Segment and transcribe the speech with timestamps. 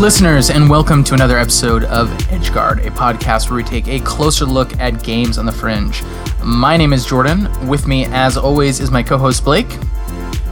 [0.00, 4.46] Listeners, and welcome to another episode of Edgeguard, a podcast where we take a closer
[4.46, 6.02] look at games on the fringe.
[6.42, 7.50] My name is Jordan.
[7.68, 9.70] With me, as always, is my co host Blake.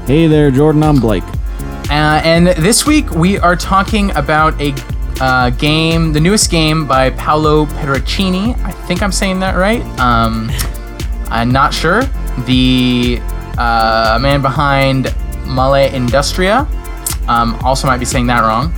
[0.04, 0.82] Hey there, Jordan.
[0.82, 1.24] I'm Blake.
[1.90, 4.74] Uh, and this week we are talking about a
[5.18, 8.54] uh, game, the newest game by Paolo Pedericini.
[8.64, 9.80] I think I'm saying that right.
[9.98, 10.50] Um,
[11.30, 12.02] I'm not sure.
[12.44, 13.18] The
[13.56, 15.06] uh, man behind
[15.46, 16.68] Molleindustria.
[17.28, 18.74] Um, also, might be saying that wrong.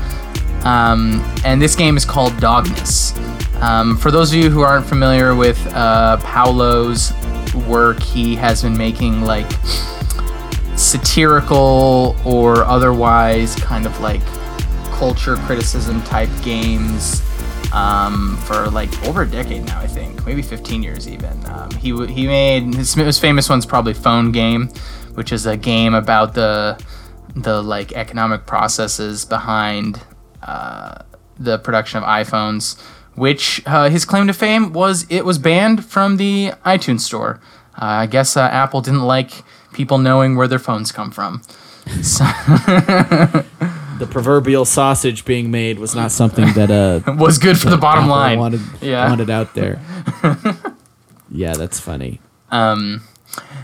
[0.65, 3.17] Um, and this game is called Dogness.
[3.63, 7.13] Um, for those of you who aren't familiar with uh, Paolo's
[7.67, 9.51] work, he has been making like
[10.77, 14.25] satirical or otherwise kind of like
[14.93, 17.23] culture criticism type games
[17.73, 21.45] um, for like over a decade now, I think, maybe 15 years even.
[21.47, 24.69] Um, he he made his most famous one's probably Phone Game,
[25.15, 26.83] which is a game about the
[27.37, 30.01] the like economic processes behind
[30.43, 31.03] uh,
[31.39, 32.81] the production of iPhones.
[33.17, 37.41] Which uh, his claim to fame was it was banned from the iTunes store.
[37.75, 41.43] Uh, I guess uh, Apple didn't like people knowing where their phones come from.
[42.03, 42.25] So
[43.99, 48.05] The proverbial sausage being made was not something that uh was good for the bottom
[48.05, 48.39] Apple line.
[48.39, 49.07] wanted Yeah.
[49.09, 49.81] wanted out there.
[51.31, 52.21] yeah, that's funny.
[52.51, 53.03] Um,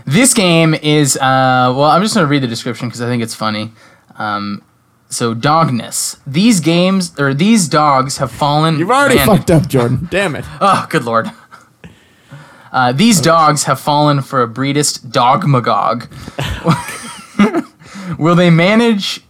[0.05, 1.85] this game is uh, well.
[1.85, 3.71] I'm just gonna read the description because I think it's funny.
[4.17, 4.61] Um,
[5.09, 6.19] so dogness.
[6.27, 8.77] These games or these dogs have fallen.
[8.79, 10.07] You've already fucked up, Jordan.
[10.11, 10.45] Damn it.
[10.61, 11.31] Oh, good lord.
[12.69, 16.05] Uh, these dogs have fallen for a breedist dogmagog.
[18.19, 19.21] Will they manage?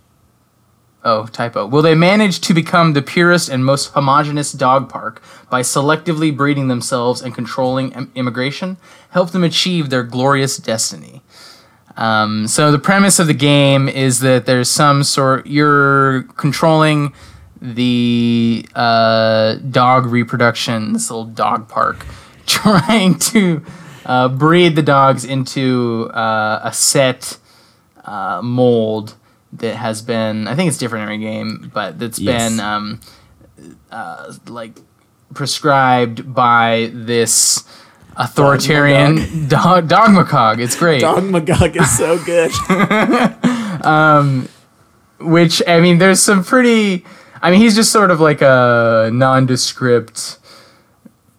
[1.04, 1.66] Oh, typo.
[1.68, 6.68] Will they manage to become the purest and most homogenous dog park by selectively breeding
[6.68, 8.78] themselves and controlling im- immigration?
[9.12, 11.22] Help them achieve their glorious destiny.
[11.97, 17.13] Um, so the premise of the game is that there's some sort you're controlling
[17.59, 22.06] the uh, dog reproduction, this little dog park,
[22.46, 23.63] trying to
[24.06, 27.38] uh, breed the dogs into uh, a set
[28.06, 29.16] uh, mold
[29.53, 32.52] that has been I think it's different every game, but that's Yes.
[32.52, 33.00] been um,
[33.91, 34.78] uh, like
[35.34, 37.63] prescribed by this
[38.18, 40.60] authoritarian dog dogmacog.
[40.60, 41.02] It's great.
[41.02, 42.52] Dogmagog is so good.
[45.20, 47.06] which I mean, there's some pretty.
[47.42, 50.40] I mean, he's just sort of like a nondescript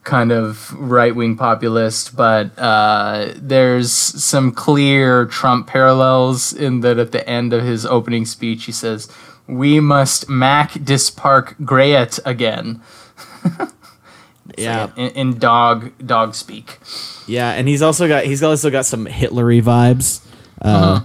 [0.04, 7.12] kind of right wing populist, but uh, there's some clear Trump parallels in that at
[7.12, 9.08] the end of his opening speech, he says,
[9.46, 12.80] "We must Mac dispark Grayet again."
[14.62, 14.90] yeah.
[14.96, 16.78] in, in dog dog speak.
[17.26, 20.24] Yeah, and he's also got he's also got some Hitlery vibes.
[20.60, 21.02] Uh,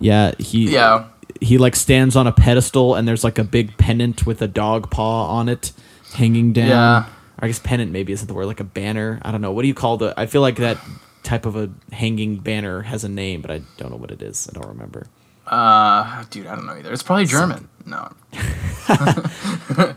[0.00, 1.04] yeah, he Uh-huh.
[1.04, 1.36] Yeah.
[1.40, 4.90] he like stands on a pedestal and there's like a big pennant with a dog
[4.90, 5.72] paw on it
[6.14, 6.68] hanging down.
[6.68, 7.04] Yeah.
[7.38, 9.20] Or I guess pennant maybe isn't the word, like a banner.
[9.22, 9.52] I don't know.
[9.52, 10.78] What do you call the I feel like that
[11.22, 14.48] type of a hanging banner has a name, but I don't know what it is.
[14.50, 15.06] I don't remember.
[15.46, 16.92] Uh, dude, I don't know either.
[16.92, 17.68] It's probably German.
[17.86, 18.10] No.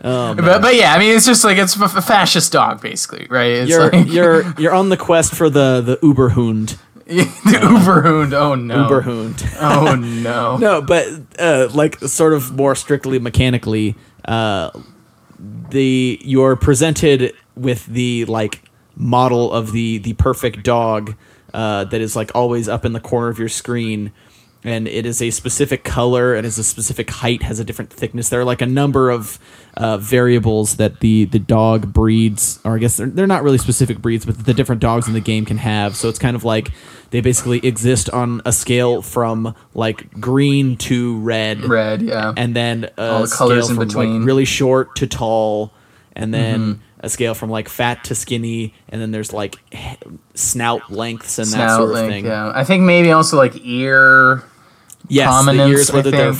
[0.02, 3.52] Oh, But, but yeah, I mean, it's just like it's a fascist dog, basically, right?
[3.52, 6.76] It's you're like you're you're on the quest for the the Uberhund.
[7.06, 7.22] the
[7.60, 8.32] Uberhund.
[8.32, 8.88] Oh no.
[8.88, 9.56] Uberhund.
[9.60, 10.56] Oh no.
[10.56, 11.06] no, but
[11.38, 14.70] uh, like sort of more strictly mechanically, uh,
[15.70, 18.62] the you're presented with the like
[18.96, 21.14] model of the the perfect dog
[21.54, 24.12] uh, that is like always up in the corner of your screen.
[24.62, 28.28] And it is a specific color, and is a specific height, has a different thickness.
[28.28, 29.38] There are like a number of
[29.74, 34.02] uh, variables that the the dog breeds, or I guess they're, they're not really specific
[34.02, 35.96] breeds, but the different dogs in the game can have.
[35.96, 36.72] So it's kind of like
[37.08, 42.34] they basically exist on a scale from like green to red, Red, yeah.
[42.36, 44.18] and then All the colors in from between.
[44.20, 45.72] like really short to tall,
[46.14, 46.82] and then Mm-hmm.
[47.00, 49.56] A scale from like fat to skinny, and then there's like
[50.34, 52.24] snout lengths and that Snout sort of length, thing.
[52.26, 52.52] yeah.
[52.54, 54.44] I think maybe also like ear.
[55.08, 56.34] Yes, the ears whether they're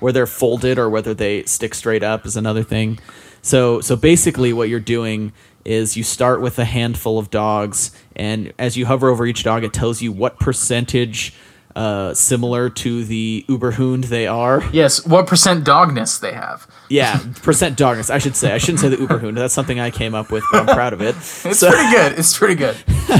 [0.00, 2.98] whether they're folded or whether they stick straight up is another thing.
[3.40, 5.32] So so basically, what you're doing
[5.64, 9.64] is you start with a handful of dogs, and as you hover over each dog,
[9.64, 11.34] it tells you what percentage
[11.74, 14.62] uh, similar to the uber Uberhund they are.
[14.72, 15.06] Yes.
[15.06, 16.66] What percent dogness they have?
[16.88, 18.10] Yeah, percent dogness.
[18.10, 18.52] I should say.
[18.52, 19.34] I shouldn't say the uber Uberhund.
[19.36, 21.14] That's something I came up with, but I'm proud of it.
[21.44, 22.18] It's So- pretty good.
[22.18, 22.76] It's pretty good.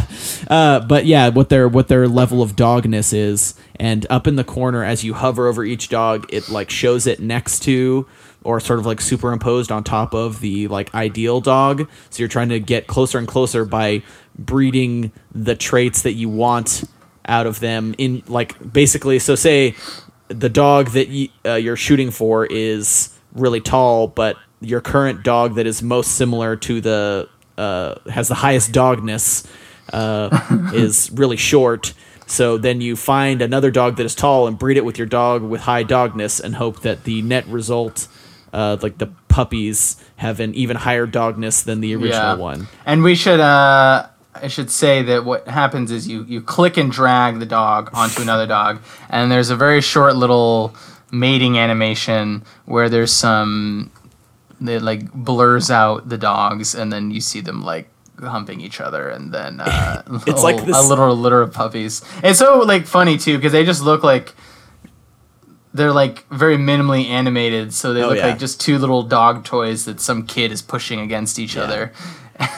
[0.49, 4.45] uh, but yeah, what their what their level of dogness is, and up in the
[4.45, 8.07] corner as you hover over each dog, it like shows it next to
[8.45, 11.89] or sort of like superimposed on top of the like ideal dog.
[12.11, 14.03] So you're trying to get closer and closer by
[14.37, 16.83] breeding the traits that you want
[17.27, 19.19] out of them in like basically.
[19.19, 19.75] So say
[20.29, 25.57] the dog that you, uh, you're shooting for is really tall, but your current dog
[25.57, 27.29] that is most similar to the
[27.59, 29.47] uh, has the highest dogness
[29.93, 31.95] uh, is really short.
[32.27, 35.43] So then you find another dog that is tall and breed it with your dog
[35.43, 38.09] with high dogness and hope that the net result,
[38.55, 42.69] uh, like the puppies, have an even higher dogness than the original one.
[42.87, 46.91] And we should uh I should say that what happens is you you click and
[46.91, 48.81] drag the dog onto another dog
[49.11, 50.75] and there's a very short little
[51.11, 53.91] mating animation where there's some
[54.61, 57.89] that like blurs out the dogs and then you see them like
[58.21, 62.01] humping each other and then uh It's a, like this- a little litter of puppies.
[62.23, 64.33] It's so like funny too because they just look like
[65.75, 68.27] they're like very minimally animated, so they Oh, look yeah.
[68.29, 71.93] like just two little dog toys that some kid is pushing against each other.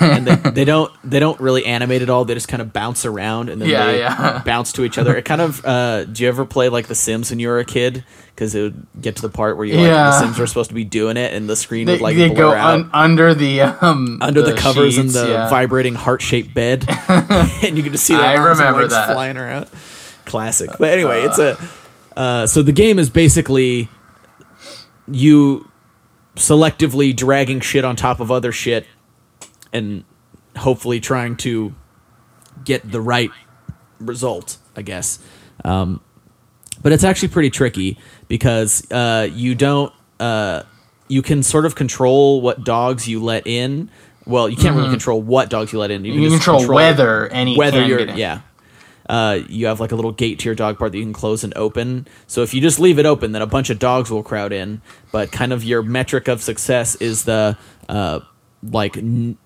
[0.00, 2.24] And they, they don't they don't really animate at all.
[2.24, 4.42] They just kind of bounce around and then Yeah, they yeah.
[4.46, 5.16] bounce to each other.
[5.16, 5.64] It kind of.
[5.64, 8.04] Uh, do you ever play like The Sims when you were a kid?
[8.34, 10.06] Because it would get to the part where you like Yeah.
[10.10, 12.30] the Sims were supposed to be doing it, and the screen They, would like they
[12.30, 15.48] go un- under the um under the, covers and sheets, the yeah.
[15.50, 19.12] vibrating heart shaped bed, and you can just see their I and remember that.
[19.12, 19.68] flying around.
[20.24, 20.70] Classic.
[20.78, 21.58] But anyway, it's a.
[22.16, 23.88] Uh, so the game is basically
[25.08, 25.68] you
[26.36, 28.86] selectively dragging shit on top of other shit,
[29.74, 30.04] and
[30.56, 31.74] hopefully trying to
[32.64, 33.30] get the right
[33.98, 34.56] result.
[34.76, 35.18] I guess.
[35.64, 36.00] Um,
[36.82, 37.98] but it's actually pretty tricky
[38.28, 40.62] because uh, you don't uh,
[41.08, 43.90] you can sort of control what dogs you let in.
[44.26, 46.02] Well, you can't really control what dogs you let in.
[46.02, 46.12] Mm-hmm.
[46.12, 48.40] You can just control, whether any whether you're yeah.
[49.06, 51.44] Uh, you have like a little gate to your dog part that you can close
[51.44, 52.08] and open.
[52.26, 54.80] So if you just leave it open, then a bunch of dogs will crowd in.
[55.12, 58.20] But kind of your metric of success is the uh,
[58.62, 59.36] like n-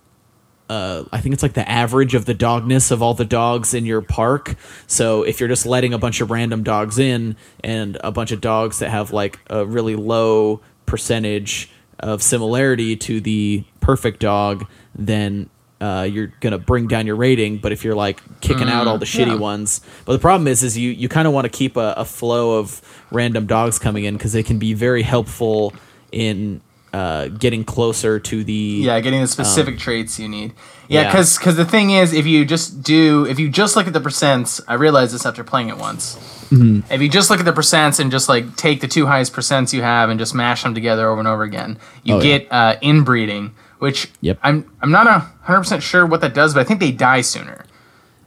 [0.68, 3.86] uh, I think it's like the average of the dogness of all the dogs in
[3.86, 4.56] your park.
[4.86, 8.40] So if you're just letting a bunch of random dogs in and a bunch of
[8.40, 11.70] dogs that have like a really low percentage
[12.00, 15.48] of similarity to the perfect dog, then
[15.80, 17.58] uh, you're gonna bring down your rating.
[17.58, 19.36] But if you're like kicking out all the shitty yeah.
[19.36, 22.04] ones, but the problem is, is you you kind of want to keep a, a
[22.04, 25.72] flow of random dogs coming in because they can be very helpful
[26.12, 26.60] in
[26.92, 30.52] uh, getting closer to the Yeah, getting the specific traits you need.
[30.88, 31.10] Yeah, Um, yeah.
[31.12, 34.60] because the thing is, if you just do, if you just look at the percents,
[34.66, 36.16] I realized this after playing it once.
[36.50, 36.90] Mm-hmm.
[36.90, 39.72] If you just look at the percents and just like take the two highest percents
[39.74, 42.38] you have and just mash them together over and over again, you Oh, yeah.
[42.38, 44.38] get uh, inbreeding, which Yep.
[44.42, 47.20] I'm I'm not a hundred percent sure what that does, but I think they die
[47.20, 47.64] sooner.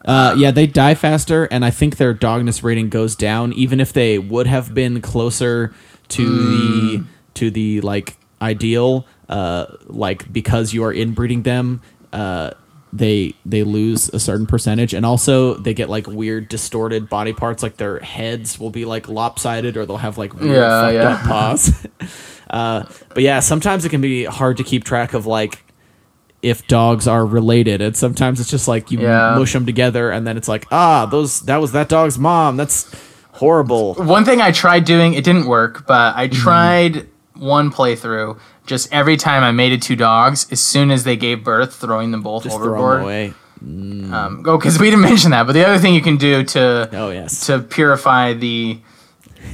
[0.06, 3.94] Uh, yeah, they die faster, and I think their dogness rating goes down, even if
[3.94, 5.74] they would have been closer
[6.10, 7.04] to the
[7.36, 9.06] to the like ideal.
[9.30, 12.52] Uh, like because you are inbreeding them, uh,
[12.92, 17.64] they they lose a certain percentage, and also they get like weird distorted body parts,
[17.64, 21.10] like their heads will be like lopsided, or they'll have like weird Yeah, fucked yeah.
[21.14, 21.88] up paws.
[22.50, 22.84] uh,
[23.14, 25.63] but yeah, sometimes it can be hard to keep track of like
[26.42, 29.36] if dogs are related and sometimes it's just like you Yeah.
[29.38, 32.92] mush them together and then it's like ah those that was that dog's mom that's
[33.34, 36.42] horrible One thing I tried doing, it didn't work, but I Mm-hmm.
[36.42, 37.08] tried
[37.41, 38.39] one playthrough.
[38.65, 42.21] Just every time I mated two dogs, as soon as they gave birth, throwing them
[42.21, 42.79] both just overboard.
[42.79, 43.33] throw them away
[44.13, 45.45] Um, oh, because we didn't mention that.
[45.48, 48.79] But the other thing you can do to oh yes to purify the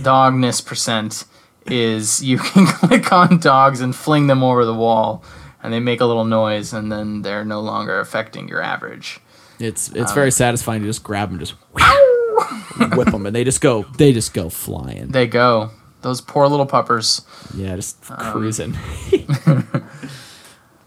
[0.01, 1.25] dogness percent
[1.65, 5.24] is you can click on dogs and fling them over the wall,
[5.63, 9.20] and they make a little noise, and then they're no longer affecting your average.
[9.60, 11.56] it's Um, it's very satisfying to just grab them just
[12.96, 15.72] whip them and they just go they just go flying They go.
[16.08, 17.22] Those poor little puppers.
[17.54, 18.74] yeah just cruising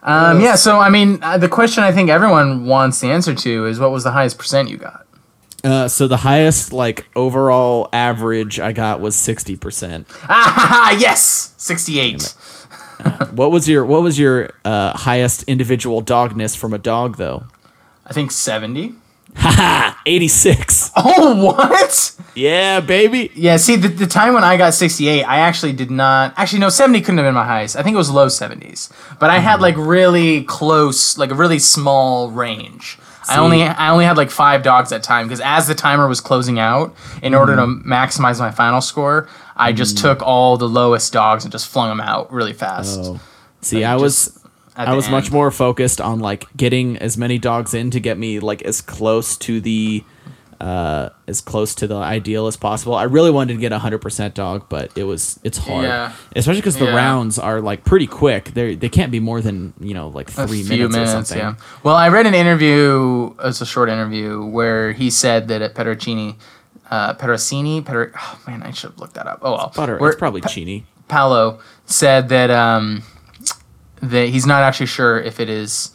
[0.03, 3.67] Um, yeah, so I mean, uh, the question I think everyone wants the answer to
[3.67, 5.07] is what was the highest percent you got?
[5.63, 12.35] uh, so the highest like overall average i got was 60% Ah, yes, sixty-eight.
[13.33, 17.45] what was your what was your uh, highest individual dogness from a dog though
[18.07, 18.95] I think seventy.
[19.37, 22.17] Haha 86 Oh, what?
[22.35, 26.35] yeah baby Yeah, see, the, the time when I got 68, I actually did not.
[26.37, 27.77] Actually, no, 70 couldn't have been my highest.
[27.77, 28.91] I think it was low 70s.
[29.19, 32.99] But I had like really close, like a really small range.
[33.29, 36.21] I only I only had like five dogs at time because as the timer was
[36.21, 37.93] closing out, in order to mm-hmm.
[37.93, 40.09] maximize my final score, I just mm-hmm.
[40.09, 43.01] took all the lowest dogs and just flung them out really fast.
[43.03, 43.21] Oh.
[43.61, 44.40] See, I was just at
[44.89, 48.41] I was much more focused on like getting as many dogs in to get me
[48.41, 50.05] like as close to the
[50.61, 52.95] uh as close to the ideal as possible.
[52.95, 55.85] I really wanted to get a 100% dog, but it was it's hard.
[55.85, 56.13] Yeah.
[56.37, 56.95] Especially cuz the Yeah.
[56.97, 58.53] rounds are like pretty quick.
[58.53, 61.39] They they can't be more than, you know, like 3 a few minutes, or something.
[61.39, 61.55] Yeah.
[61.83, 63.33] Well, I read an interview.
[63.43, 66.35] It's a short interview where he said that at Petrocini,
[66.91, 68.11] uh, Petrosini, Petro.
[68.19, 69.39] Oh man, I should have looked that up.
[69.43, 69.73] Oh well.
[69.75, 70.85] Butter, Where- it's probably Chini.
[71.09, 73.03] Paolo said that um,
[74.03, 75.91] that he's not actually sure if it is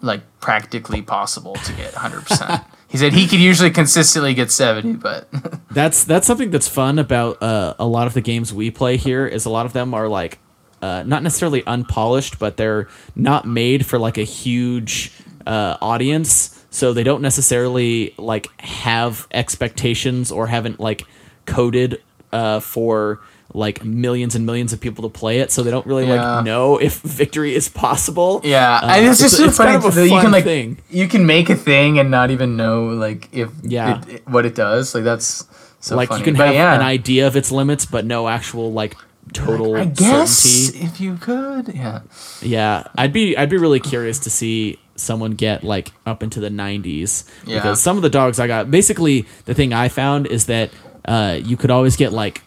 [0.00, 2.64] like practically possible to get 100%.
[2.88, 5.28] he said he could usually consistently get 70, but
[5.70, 9.24] That's that's something that's fun about uh, a lot of the games we play here.
[9.24, 10.40] Is a lot of them are like
[10.82, 15.12] uh, not necessarily unpolished, but they're not made for like a huge
[15.46, 21.04] uh, audience, so they don't necessarily like have expectations or haven't like
[21.46, 23.20] coded uh, for
[23.52, 26.36] like millions and millions of people to play it, so they don't really Yeah.
[26.36, 28.40] like know if victory is possible.
[28.44, 30.78] yeah, Uh, I, it's just so it's funny kind of a you can like thing.
[30.90, 34.00] you can make a thing and not even know like if Yeah.
[34.08, 34.94] it, what it does.
[34.94, 35.44] Like that's
[35.80, 36.20] so like funny.
[36.20, 38.94] you can But have yeah, an idea of its limits, but no actual like
[39.32, 40.84] total I guess certainty.
[40.86, 42.00] if you could, yeah.
[42.42, 46.50] Yeah, I'd be I'd be really curious to see someone get like up into the
[46.50, 47.56] 90s Yeah.
[47.56, 50.70] because some of the dogs I got basically the thing I found is that
[51.06, 52.42] uh, you could always get like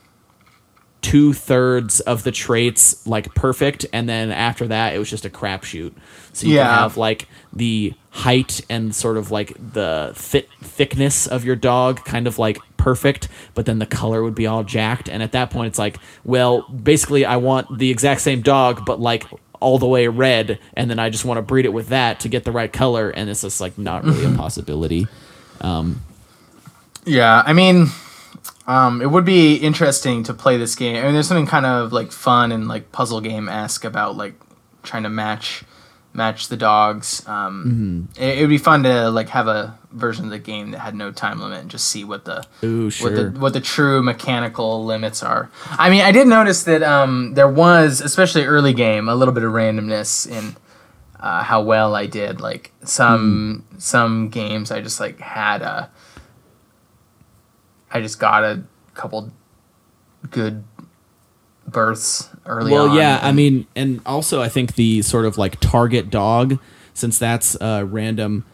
[1.03, 5.29] two thirds of the traits like perfect, and then after that it was just a
[5.29, 5.91] crapshoot.
[6.33, 6.63] So you Yeah.
[6.65, 12.03] can have like the height and sort of like the thick thickness of your dog
[12.05, 15.07] kind of like perfect, but then the color would be all jacked.
[15.09, 18.99] And at that point, it's like, well, basically, I want the exact same dog, but
[18.99, 19.25] like
[19.59, 22.27] all the way red, and then I just want to breed it with that to
[22.29, 25.07] get the right color, and it's just like not really a possibility.
[25.61, 26.01] Um,
[27.05, 27.87] yeah, I mean,
[28.67, 30.95] um, it would be interesting to play this game.
[30.95, 34.35] I mean, there's something kind of like fun and like puzzle game esque about like
[34.83, 35.63] trying to match
[36.13, 37.27] match the dogs.
[37.27, 40.79] Um, it, it would be fun to like have a version of the game that
[40.79, 44.01] had no time limit and just see what the Ooh, what the what the true
[44.01, 45.49] mechanical limits are.
[45.71, 49.43] I mean, I did notice that um, there was, especially early game, a little bit
[49.43, 50.55] of randomness in
[51.19, 52.41] uh, how well I did.
[52.41, 55.89] Like some some games, I just like had a,
[57.93, 58.63] I just got a
[58.95, 59.31] couple
[60.31, 60.63] good
[61.67, 62.71] births early on.
[62.71, 62.97] well, on.
[62.97, 66.59] yeah, I mean, and also I think the sort of like target dog,
[66.93, 68.45] since that's uh, random,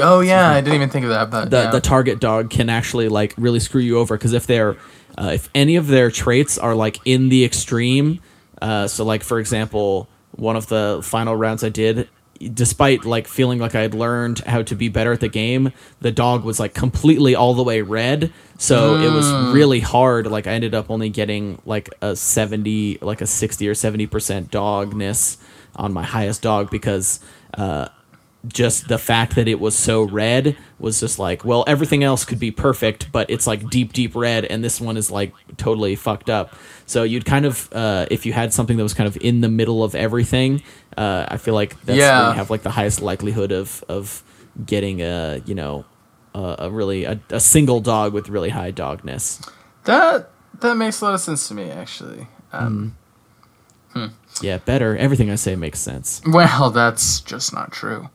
[0.00, 1.70] oh yeah, I didn't even think of that, but the yeah.
[1.70, 4.76] the target dog can actually like really screw you over because if they're
[5.18, 8.20] uh, if any of their traits are like in the extreme,
[8.62, 12.08] uh, so like for example, one of the final rounds I did.
[12.38, 16.12] Despite like feeling like I had learned how to be better at the game, the
[16.12, 18.32] dog was like completely all the way red.
[18.58, 20.26] So it was really hard.
[20.26, 24.50] Like I ended up only getting like a seventy, like a sixty or seventy percent
[24.50, 25.36] dogness
[25.74, 27.20] on my highest dog because
[27.54, 27.88] uh,
[28.46, 32.38] just the fact that it was so red was just like, well, everything else could
[32.38, 36.30] be perfect, but it's like deep, deep red, and this one is like totally fucked
[36.30, 36.54] up.
[36.86, 39.48] So you'd kind of, uh, if you had something that was kind of in the
[39.48, 40.62] middle of everything,
[40.96, 42.28] uh, I feel like that's where Yeah.
[42.28, 44.22] you have like the highest likelihood of of
[44.64, 45.84] getting a, you know,
[46.34, 49.46] a, a really a, a single dog with really high dogness.
[49.84, 50.30] that
[50.60, 52.28] that makes a lot of sense to me actually.
[52.52, 52.96] Um,
[54.40, 54.96] Yeah, better.
[54.96, 56.22] Everything I say makes sense.
[56.26, 58.08] Well, that's just not true.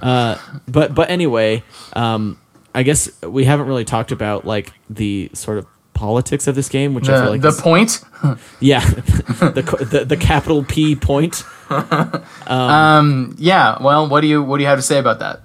[0.00, 1.62] But but anyway,
[1.94, 2.38] um,
[2.74, 6.92] I guess we haven't really talked about like the sort of politics of this game,
[6.92, 8.00] which I feel The, like the is- point.
[8.60, 11.42] yeah, the, the the capital P point.
[12.46, 13.82] Um, yeah.
[13.82, 15.38] Well, what do you what do you have to say about that?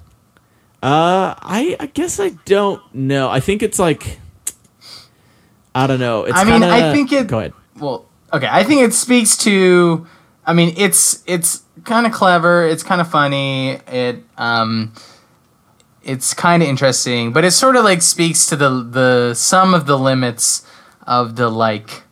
[0.83, 3.29] Uh, I I guess I don't know.
[3.29, 4.19] I think it's like
[5.73, 6.25] I don't know.
[6.25, 7.53] It's I mean, kinda, I think it- Go ahead.
[7.79, 8.47] Well, okay.
[8.49, 10.05] I think it speaks to.
[10.45, 12.67] I mean, it's it's kind of clever.
[12.67, 13.79] It's kind of funny.
[13.87, 14.93] It um,
[16.03, 19.85] it's kind of interesting, but it sort of like speaks to the the some of
[19.85, 20.65] the limits
[21.07, 22.03] of the like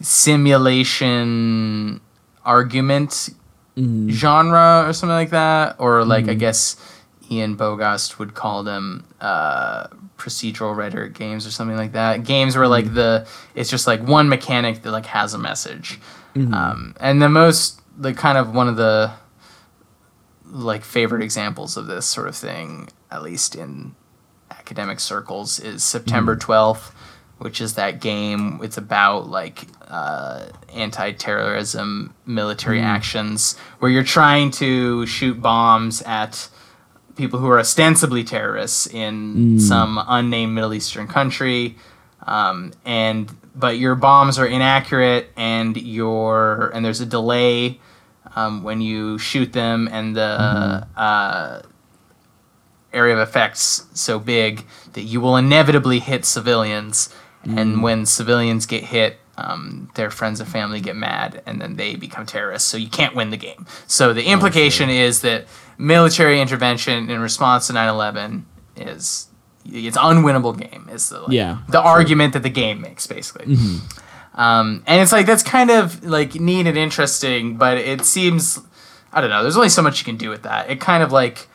[0.00, 2.00] simulation
[2.44, 3.30] argument
[3.76, 6.76] genre or something like that, or like I guess
[7.30, 12.24] Ian Bogost would call them uh, procedural rhetoric games or something like that.
[12.24, 16.00] Games where like the it's just like one mechanic that like has a message,
[16.36, 19.12] um, and the most the kind of one of the
[20.44, 23.94] like favorite examples of this sort of thing, at least in
[24.50, 26.94] academic circles, is September twelfth.
[27.38, 28.60] Which is that game?
[28.62, 36.48] It's about like uh, anti-terrorism military actions, where you're trying to shoot bombs at
[37.16, 41.76] people who are ostensibly terrorists in some unnamed Middle Eastern country,
[42.26, 47.80] um, and but your bombs are inaccurate, and your and there's a delay
[48.36, 51.62] um, when you shoot them, and the uh,
[52.92, 58.84] area of effects so big that you will inevitably hit civilians, and when civilians get
[58.84, 59.18] hit.
[59.38, 62.68] Um, their friends and family get mad and then they become terrorists.
[62.68, 63.66] So you can't win the game.
[63.86, 65.46] So the implication is that
[65.78, 68.42] military intervention in response to 9-11
[68.76, 69.28] is
[69.64, 73.56] it's an unwinnable game is the like, Yeah, the argument that the game makes basically
[74.34, 78.58] Um, and it's like that's kind of like neat and interesting, but it seems
[79.12, 79.42] I don't know.
[79.42, 80.70] There's only so much you can do with that.
[80.70, 81.48] It kind of like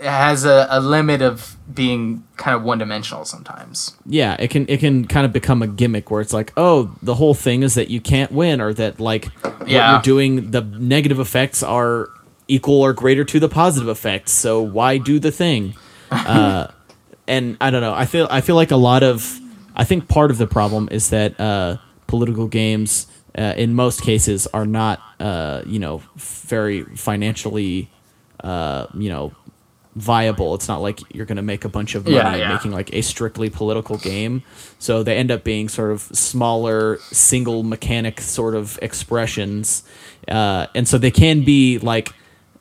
[0.00, 3.96] has a, a limit of being kind of one dimensional sometimes.
[4.06, 7.16] Yeah, it can it can kind of become a gimmick where it's like, oh, the
[7.16, 9.92] whole thing is that you can't win, or that like what Yeah.
[9.94, 12.08] you're doing, the negative effects are
[12.46, 14.32] equal or greater to the positive effects.
[14.32, 15.74] So why do the thing?
[16.10, 16.68] Uh,
[17.26, 17.92] and I don't know.
[17.92, 19.38] I feel I feel like a lot of
[19.78, 21.76] I think part of the problem is that uh,
[22.08, 23.06] political games,
[23.38, 27.88] uh, in most cases, are not uh, you know very financially
[28.44, 29.32] uh, you know
[29.96, 30.54] viable.
[30.54, 32.52] It's not like you're going to make a bunch of money Yeah, yeah.
[32.52, 34.42] making like a strictly political game.
[34.78, 39.82] So they end up being sort of smaller, single mechanic sort of expressions,
[40.28, 42.12] uh, and so they can be like.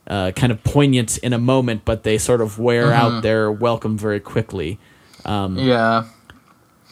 [0.10, 3.16] Uh, kind of poignant in a moment, but they sort of wear Mm-hmm.
[3.18, 4.80] out their welcome very quickly.
[5.26, 6.06] Yeah.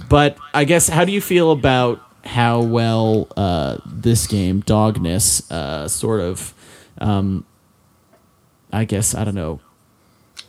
[0.10, 5.88] But I guess how do you feel about how well uh, this game, Dogness, uh,
[5.88, 6.54] sort of,
[7.00, 7.46] um,
[8.72, 9.62] I guess I don't know,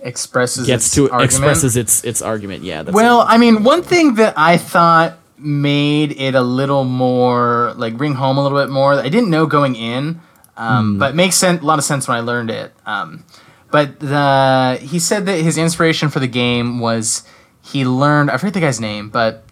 [0.01, 1.25] Expresses gets its to argument.
[1.25, 2.63] expresses its its argument.
[2.65, 2.83] Yeah.
[2.83, 7.99] That's Well, I mean, one thing that I thought made it a little more like
[7.99, 8.95] ring home a little bit more.
[8.95, 10.21] I didn't know going in,
[10.57, 12.73] um, but makes sense, a lot of sense when I learned it.
[12.85, 13.25] Um,
[13.71, 17.23] but the he said that his inspiration for the game was
[17.67, 19.45] he learned I forget the guy's name, but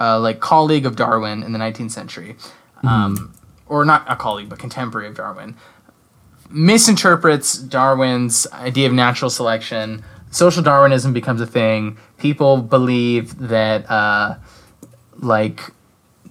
[0.00, 2.36] uh, like colleague of Darwin in the 19th century,
[2.82, 3.34] um,
[3.66, 5.56] or not a colleague but contemporary of Darwin,
[6.50, 10.02] misinterprets Darwin's idea of natural selection.
[10.30, 11.98] Social Darwinism becomes a thing.
[12.18, 14.36] People believe that, uh,
[15.18, 15.60] like,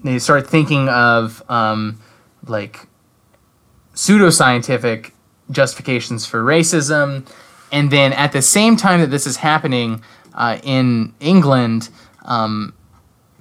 [0.04, 2.00] they start thinking of, um,
[2.48, 2.88] like,
[3.94, 5.12] pseudoscientific
[5.52, 7.26] justifications for racism.
[7.72, 10.02] And then at the same time that this is happening
[10.34, 11.90] uh, in England,
[12.26, 12.74] um,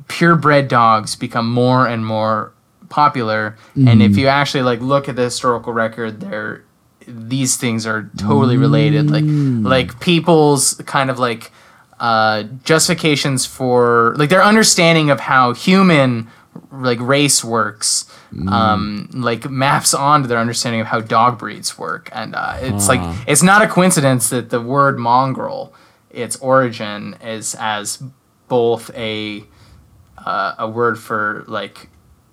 [0.09, 2.53] purebred dogs become more and more
[2.89, 3.57] popular.
[3.77, 6.65] And if you actually like look at the historical record, they're
[7.07, 9.11] these things are totally related.
[9.11, 9.25] Like
[9.65, 11.51] like people's kind of like
[11.99, 16.29] uh, justifications for like their understanding of how human
[16.73, 18.07] like race works
[18.49, 23.01] um like maps onto their understanding of how dog breeds work and uh, it's like
[23.27, 25.73] it's not a coincidence that the word mongrel
[26.11, 28.03] its origin is as
[28.49, 29.45] both a
[30.19, 31.89] uh, a word for like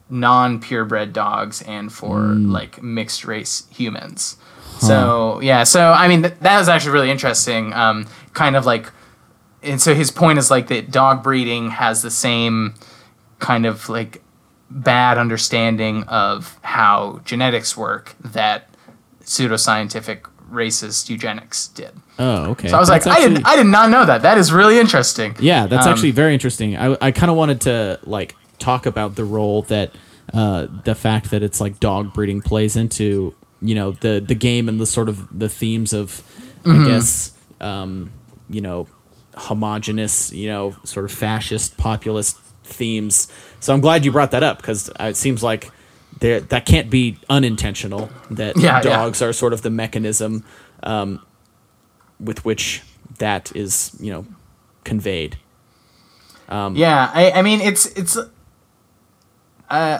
[0.09, 4.37] non purebred dogs and for like mixed race humans.
[4.79, 7.73] So yeah, so I mean th- that was actually really interesting.
[7.73, 8.91] Um, kind of like,
[9.63, 12.75] and so his point is like that dog breeding has the same
[13.39, 14.21] kind of like
[14.69, 18.69] bad understanding of how genetics work that
[19.23, 21.91] pseudoscientific racist eugenics did.
[22.19, 22.67] Oh, okay.
[22.69, 24.21] So I was That's like, I did I did not know that.
[24.23, 25.36] That is really interesting.
[25.39, 26.75] Yeah, that's Um, actually very interesting.
[26.77, 29.91] I, I kind of wanted to like talk about the role that
[30.33, 34.67] uh, the fact that it's like dog breeding plays into you know the the game
[34.69, 36.21] and the sort of the themes of
[36.63, 36.86] Mm-hmm.
[36.86, 37.31] I guess
[37.62, 38.12] um,
[38.49, 38.88] you know
[39.36, 43.31] homogenous you know sort of fascist populist themes.
[43.60, 45.71] So I'm glad you brought that up because it seems like
[46.19, 48.10] that can't be unintentional.
[48.32, 48.82] That Yeah, yeah.
[48.82, 50.43] dogs are sort of the mechanism
[50.84, 51.25] um,
[52.19, 52.84] with which
[53.19, 54.25] that is you know
[54.84, 55.38] conveyed.
[56.75, 58.17] Yeah, I, I mean it's it's.
[59.69, 59.99] Uh,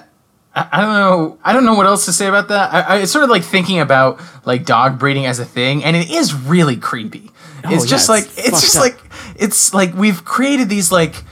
[0.56, 1.38] I, don't know.
[1.44, 2.74] I don't know what else to say about that.
[2.74, 5.96] I, I it's sort of like thinking about like dog breeding as a thing, and
[5.96, 7.32] it is really creepy.
[7.66, 8.84] it's yeah, just it's like it's just up.
[8.84, 8.98] like
[9.36, 11.24] it's like we've created these like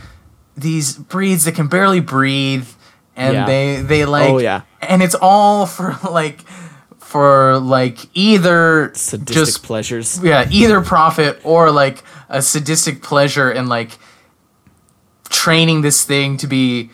[0.56, 2.68] these breeds that can barely breathe,
[3.16, 3.46] and Yeah.
[3.46, 4.62] they they oh, like Oh, yeah.
[4.82, 6.42] and it's all for like
[7.00, 10.20] for like either Sadistic just pleasures.
[10.24, 13.98] yeah either profit or like a sadistic pleasure in like
[15.30, 16.90] training this thing to be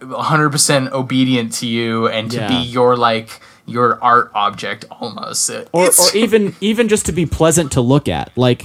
[0.00, 2.48] 100% obedient to you and to Yeah.
[2.48, 7.72] be your like your art object almost Or, or even even just to be pleasant
[7.72, 8.30] to look at.
[8.36, 8.64] Like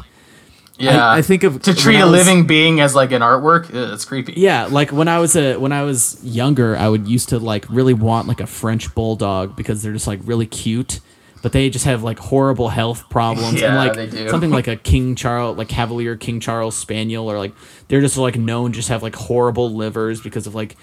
[0.84, 1.12] yeah.
[1.12, 4.06] I think of- to treat a was- living being as like an artwork ugh, that's
[4.06, 4.34] creepy.
[4.38, 7.65] Yeah, like when I was a when I was younger, I would used to like
[7.69, 11.00] really want like a French bulldog because they're just like really cute,
[11.41, 13.54] but they just have like horrible health problems.
[13.54, 14.30] And Yeah, like they do.
[14.30, 17.54] something like a King Charles like Cavalier King Charles Spaniel or like
[17.88, 20.76] they're just like known just have like horrible livers because of like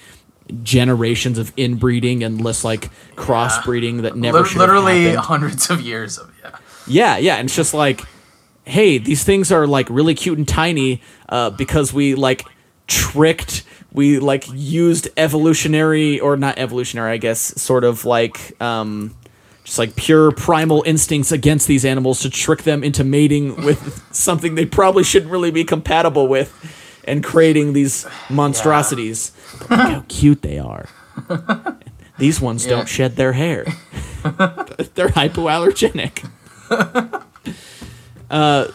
[0.64, 6.32] generations of inbreeding and less like crossbreeding that never should literally hundreds of years of
[6.42, 6.56] yeah.
[6.86, 8.02] Yeah, yeah, and it's just like,
[8.70, 12.44] hey, these things are like really cute and tiny uh, because we like
[12.86, 19.14] tricked, we like used evolutionary or not evolutionary, I guess, sort of like um,
[19.64, 24.54] just like pure primal instincts against these animals to trick them into mating with something
[24.54, 26.50] they probably shouldn't really be compatible with.
[27.04, 29.32] and creating these monstrosities.
[29.60, 30.86] But look how cute they are.
[32.18, 32.70] These ones Yeah.
[32.76, 33.64] don't shed their hair.
[34.94, 36.28] They're hypoallergenic.
[38.30, 38.68] Uh,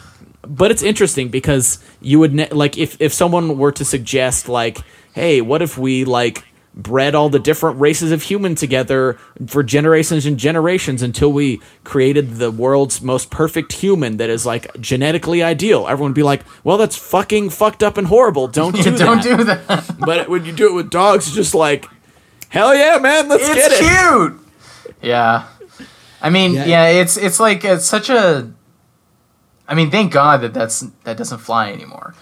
[0.48, 4.80] but it's interesting because you would ne- like if if someone were to suggest like,
[5.14, 6.44] hey, what if we like
[6.78, 12.36] bred all the different races of human together for generations and generations until we created
[12.36, 15.88] the world's most perfect human that is like genetically ideal.
[15.88, 18.48] Everyone would be like, "Well, that's fucking fucked up and horrible.
[18.50, 19.96] Don't do Don't that." do that.
[20.00, 21.88] but when you do it with dogs, it's just like,
[22.50, 24.40] "Hell yeah, man, let's get it's it." cute.
[25.02, 25.48] Yeah,
[26.22, 26.66] I mean, Yeah.
[26.66, 26.88] yeah.
[27.02, 28.52] it's it's like it's such a.
[29.68, 32.14] I mean, thank God that that's that doesn't fly anymore.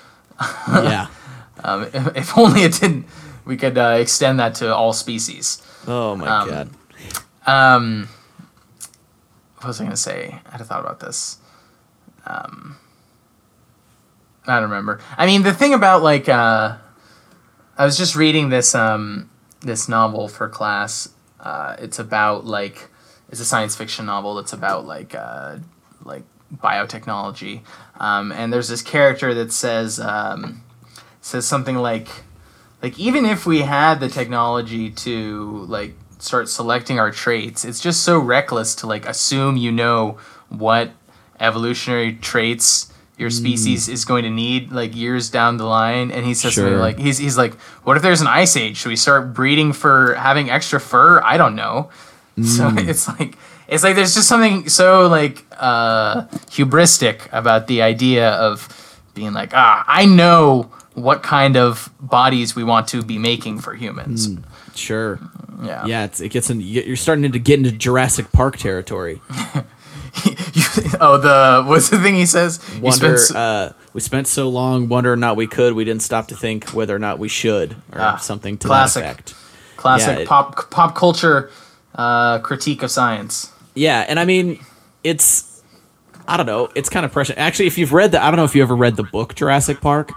[0.68, 1.08] yeah.
[1.66, 3.06] Um, if, if only it didn't,
[3.46, 5.62] we could uh, extend that to all species.
[5.88, 6.70] Oh my Um, god.
[7.46, 8.10] Um,
[9.58, 10.42] what was I gonna say?
[10.46, 11.38] I had a thought about this.
[12.26, 12.76] Um,
[14.46, 15.00] I don't remember.
[15.18, 16.78] I mean, the thing about like, uh,
[17.78, 19.30] I was just reading this um
[19.62, 21.10] this novel for class.
[21.40, 22.90] Uh, it's about like,
[23.30, 24.36] it's a science fiction novel.
[24.36, 25.58] That's about like uh
[26.04, 26.24] like
[26.56, 27.62] biotechnology.
[28.00, 30.64] Um, and there's this character that says um,
[31.22, 32.08] says something like
[32.82, 38.02] like even if we had the technology to like start selecting our traits it's just
[38.04, 40.18] so reckless to like assume you know
[40.50, 40.92] what
[41.40, 46.12] evolutionary traits your species is going to need like years down the line.
[46.12, 46.78] And he says Sure.
[46.78, 48.78] like he's, he's like what if there's an ice age?
[48.78, 51.22] Should we start breeding for having extra fur?
[51.24, 51.90] I don't know.
[52.44, 53.38] So it's like
[53.74, 56.26] it's like there's just something so like uh
[56.58, 58.68] hubristic about the idea of
[59.14, 63.74] being like ah i know what kind of bodies we want to be making for
[63.74, 64.30] humans
[64.76, 65.20] Sure.
[65.64, 66.60] yeah Yeah, it's, it gets in.
[66.60, 69.22] you- You're starting to get into Jurassic Park territory.
[71.00, 72.92] oh the what's the thing he says Wonder.
[72.92, 75.74] spent s- uh, we spent so long, wondering or not we could.
[75.74, 79.04] We didn't stop to think whether or not we should, or Ah, something to classic.
[79.04, 79.36] that effect.
[79.78, 81.52] classic yeah, it- pop pop culture
[81.96, 84.60] uh critique of science Yeah, and I mean,
[85.04, 85.62] it's.
[86.28, 86.70] I don't know.
[86.76, 87.36] It's kind of precious.
[87.38, 89.82] Actually, if you've read the, I don't know if you ever read the book Jurassic
[89.82, 90.12] Park.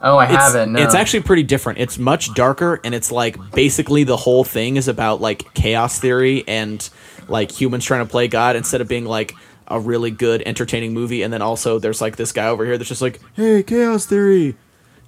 [0.00, 0.80] oh i It's, haven't no.
[0.80, 1.80] it's actually pretty different.
[1.80, 6.44] It's much darker, and it's like basically the whole thing is about like chaos theory
[6.46, 6.88] and
[7.28, 9.34] like humans trying to play God instead of being like
[9.66, 11.22] a really good, entertaining movie.
[11.22, 14.54] And then also there's like this guy over here that's just like, hey, chaos theory.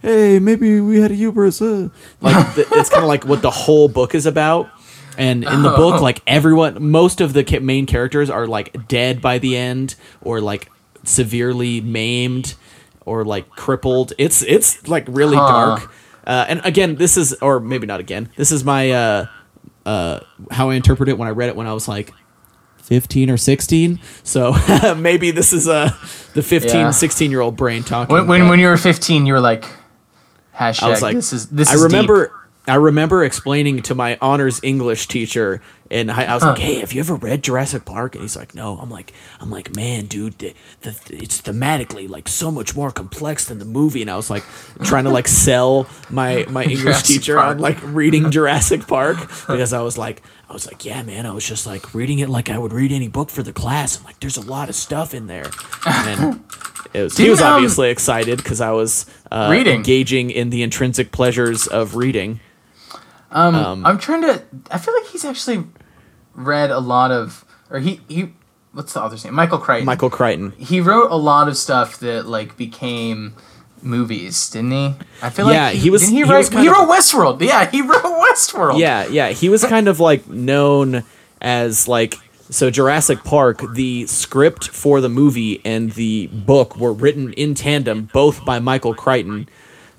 [0.02, 1.62] Hey, maybe we had a hubris.
[1.62, 1.90] Uh.
[2.20, 4.68] Like th- it's kind of like what the whole book is about.
[5.18, 9.38] And in the book, like everyone, most of the main characters are like dead by
[9.38, 10.70] the end, or like
[11.04, 12.54] severely maimed,
[13.04, 14.12] or like crippled.
[14.16, 15.48] It's it's like really Huh.
[15.48, 15.92] dark.
[16.26, 18.28] Uh, and again, this is, or maybe not again.
[18.37, 19.26] This is my uh,
[19.87, 22.12] uh, how I interpret it when I read it when I was like
[22.83, 23.98] 15 or 16.
[24.22, 24.54] So
[24.96, 25.90] maybe this is uh,
[26.35, 26.90] the 15, Yeah.
[26.90, 28.14] 16 year old brain talking.
[28.14, 29.64] when, when when you were 15 you were like
[30.54, 32.35] hashtag I was like, this is this I remember, deep.
[32.68, 36.92] I remember explaining to my honors English teacher, and I, I was like, "Hey, have
[36.92, 40.38] you ever read Jurassic Park?" And he's like, "No." I'm like, "I'm like, man, dude,
[40.38, 44.31] the, the, it's thematically like so much more complex than the movie." And I was
[44.31, 44.44] like,
[44.85, 47.57] trying to like sell my my English Jurassic teacher Park.
[47.57, 50.22] on like reading Jurassic Park because I was like.
[50.50, 51.26] I was like, yeah, man.
[51.26, 53.98] I was just like reading it like I would read any book for the class.
[53.98, 55.50] I'm like, there's a lot of stuff in there.
[55.85, 56.42] And
[56.94, 59.74] it was, he was um, obviously excited because I was uh, Reading.
[59.76, 62.40] engaging in the intrinsic pleasures of reading.
[63.31, 64.43] Um, I'm trying to.
[64.71, 65.64] I feel like he's actually
[66.35, 68.33] read a lot of, or he he.
[68.73, 69.35] What's the author's name?
[69.35, 69.87] Michael Crichton.
[69.87, 70.53] Michael Crichton.
[70.59, 73.35] He wrote a lot of stuff that like became
[73.83, 74.95] movies, didn't he?
[75.23, 76.38] I feel Yeah, like he was- Didn't he, he write?
[76.38, 77.41] was he of- wrote Westworld.
[77.41, 78.79] Yeah, he wrote Westworld.
[78.79, 79.31] Yeah, yeah.
[79.31, 81.05] He was kind of like known
[81.41, 82.17] as like
[82.51, 88.09] so Jurassic Park, the script for the movie and the book were written in tandem,
[88.12, 89.49] both by Michael Crichton.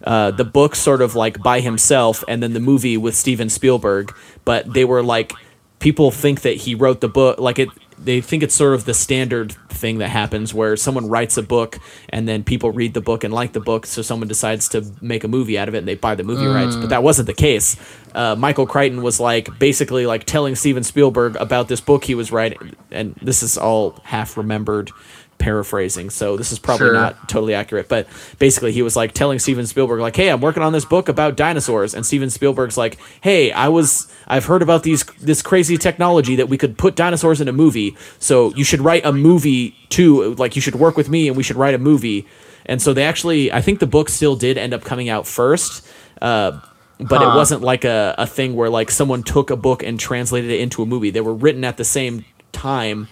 [0.04, 4.16] Uh, the book sort of like by himself, and then the movie with Steven Spielberg.
[4.46, 5.34] But they were like
[5.80, 7.70] people think that he wrote the book like it.
[7.98, 11.80] They think it's sort of the standard thing that happens where someone writes a book
[12.08, 15.26] and then people read the book and like the book, so someone decides to make
[15.26, 16.78] a movie out of it and they buy the movie rights.
[16.78, 17.76] But that wasn't the case.
[18.16, 22.32] Uh, Michael Crichton was like basically like telling Steven Spielberg about this book he was
[22.32, 24.92] writing, and this is all half remembered
[25.39, 26.93] paraphrasing so this is probably Sure.
[26.93, 30.62] not totally accurate but basically he was like telling steven spielberg like hey i'm working
[30.62, 34.84] on this book about dinosaurs and steven spielberg's like hey i was i've heard about
[34.84, 38.82] these this crazy technology that we could put dinosaurs in a movie so you should
[38.82, 41.80] write a movie too like you should work with me and we should write a
[41.80, 42.28] movie.
[42.65, 45.88] And so they actually i think the book still did end up coming out first
[46.21, 46.60] uh,
[46.99, 50.52] but it wasn't like a, a thing where like someone took a book and translated
[50.52, 51.12] it into a movie.
[51.12, 53.08] They were written at the same time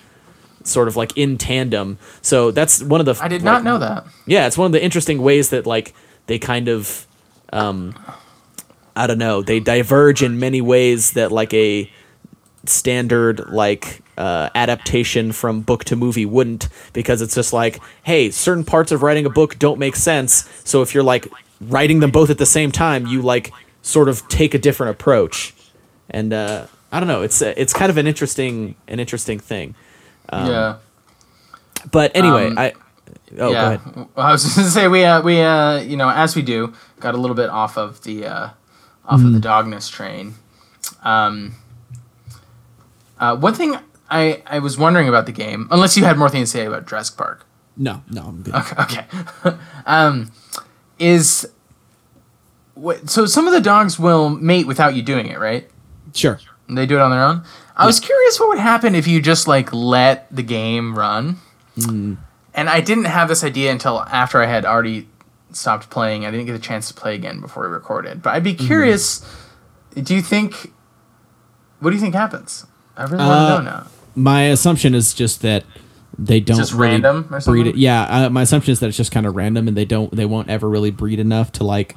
[0.68, 1.98] sort of like in tandem.
[2.22, 4.06] So that's one of the I did like, not know that.
[4.26, 5.94] yeah, it's one of the interesting ways that like
[6.28, 7.08] they kind of
[7.54, 7.96] um,
[8.96, 11.92] I don't know, they diverge in many ways that like a
[12.66, 18.66] standard like uh, adaptation from book to movie wouldn't because it's just like hey certain
[18.66, 21.28] parts of writing a book don't make sense so if you're like
[21.62, 23.54] writing them both at the same time you like
[23.84, 25.54] sort of take a different approach.
[26.10, 29.76] And uh, i don't know it's uh, it's kind of an interesting an interesting thing
[30.32, 30.78] yeah.
[31.92, 32.74] but anyway Um, i
[33.40, 33.62] oh yeah.
[33.62, 36.36] go ahead Well, I was just gonna say we uh, we uh, you know as
[36.36, 38.50] we do got a little bit off of the uh,
[39.06, 39.28] off Mm-hmm.
[39.36, 40.34] of the dogness train.
[41.04, 41.56] Um,
[43.20, 43.78] uh, one thing
[44.10, 46.88] I I was wondering about the game, unless you had more things to say about
[46.88, 47.46] Jurassic Park.
[47.78, 48.76] no no i'm good Okay.
[48.84, 49.06] okay.
[49.86, 50.32] um,
[51.00, 51.48] is
[52.74, 55.70] what, so some of the dogs will mate without you doing it, right?
[56.14, 57.44] sure They do it on their own.
[57.78, 61.38] I was curious what would happen if you just like let the game run.
[61.78, 62.18] And
[62.70, 65.08] I didn't have this idea until after I had already
[65.52, 66.26] stopped playing.
[66.26, 68.22] I didn't get a chance to play again before we recorded.
[68.24, 69.24] But I'd be curious.
[69.96, 70.74] Do you think?
[71.80, 72.66] What do you think happens?
[72.96, 73.88] I really want Uh, to know now.
[74.16, 75.64] my assumption is just that
[76.18, 77.76] they don't Just really random breed it.
[77.76, 80.26] Yeah, uh, my assumption is that it's just kind of random, and they don't they
[80.26, 81.96] won't ever really breed enough to like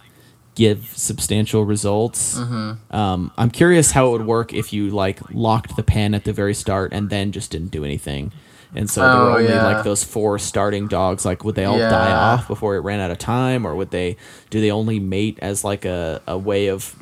[0.54, 2.38] give substantial results.
[2.38, 2.94] Mm-hmm.
[2.96, 6.32] Um, I'm curious how it would work if you like locked the pen at the
[6.32, 8.32] very start and then just didn't do anything.
[8.74, 9.66] And so there were Oh, only yeah.
[9.66, 11.24] like those four starting dogs.
[11.24, 14.16] Like, would they all die off before it ran out of time, or would they?
[14.50, 16.94] Do they only mate as like a, a way of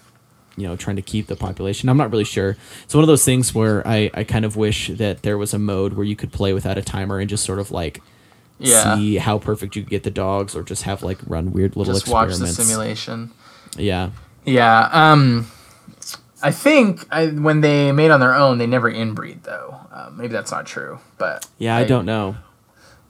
[0.57, 3.25] you know trying to keep the population i'm not really sure it's one of those
[3.25, 6.33] things where i i kind of wish that there was a mode where you could
[6.33, 8.03] play without a timer and just sort of like
[8.59, 8.97] Yeah.
[8.97, 11.97] see how perfect you could get the dogs or just have like run weird little
[11.97, 12.39] experiments.
[12.39, 13.31] Just watch the simulation.
[13.77, 14.11] yeah
[14.45, 14.89] Yeah.
[14.93, 15.51] Um,
[16.43, 19.77] I think I, when they made on their own, they never inbreed though.
[19.93, 22.37] Uh, maybe that's not true, but yeah i, don't know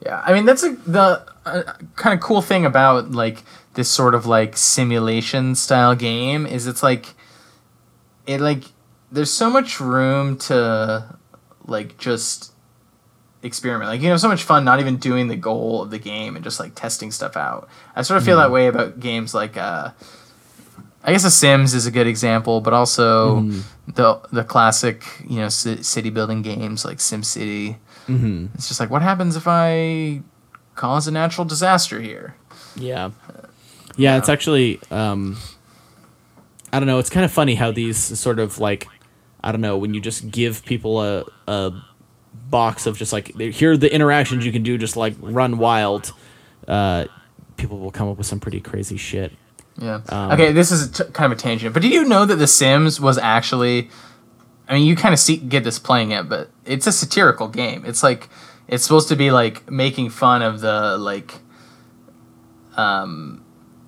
[0.05, 1.63] Yeah, I mean that's a, the uh,
[1.97, 3.43] kind of cool thing about like
[3.75, 7.15] this sort of like simulation style game is it's like
[8.27, 8.65] it like
[9.13, 11.17] there's so much room to
[11.65, 12.53] like just
[13.43, 13.91] experiment.
[13.91, 16.45] Like you know, so much fun not even doing the goal of the game and
[16.45, 17.69] just like testing stuff out.
[17.97, 19.91] I sort of feel that way about games like uh
[21.05, 23.41] I guess The Sims is a good example, but also
[23.87, 27.77] the the classic, you know, ci- city building games like SimCity.
[28.07, 28.47] mm-hmm.
[28.55, 30.23] It's just like, what happens if I
[30.75, 32.35] cause a natural disaster here?
[32.77, 33.11] yeah
[33.97, 35.37] yeah it's actually um
[36.73, 38.87] i don't know it's kind of funny how these sort of like
[39.43, 41.73] i don't know when you just give people a a
[42.51, 46.13] box of just like here are the interactions you can do just like run wild
[46.67, 47.05] uh
[47.57, 49.33] people will come up with some pretty crazy shit
[49.81, 50.01] Yeah.
[50.09, 52.47] Um, okay, this is t- kind of a tangent, but did you know that The
[52.49, 53.91] Sims was actually?
[54.69, 57.85] I mean, you kind of see get this playing it, but it's a satirical game.
[57.87, 58.29] It's like
[58.67, 61.41] it's supposed to be like making fun of the like,
[62.77, 63.45] um,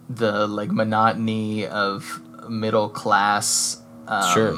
[0.09, 4.53] the like monotony of middle class, um, Sure.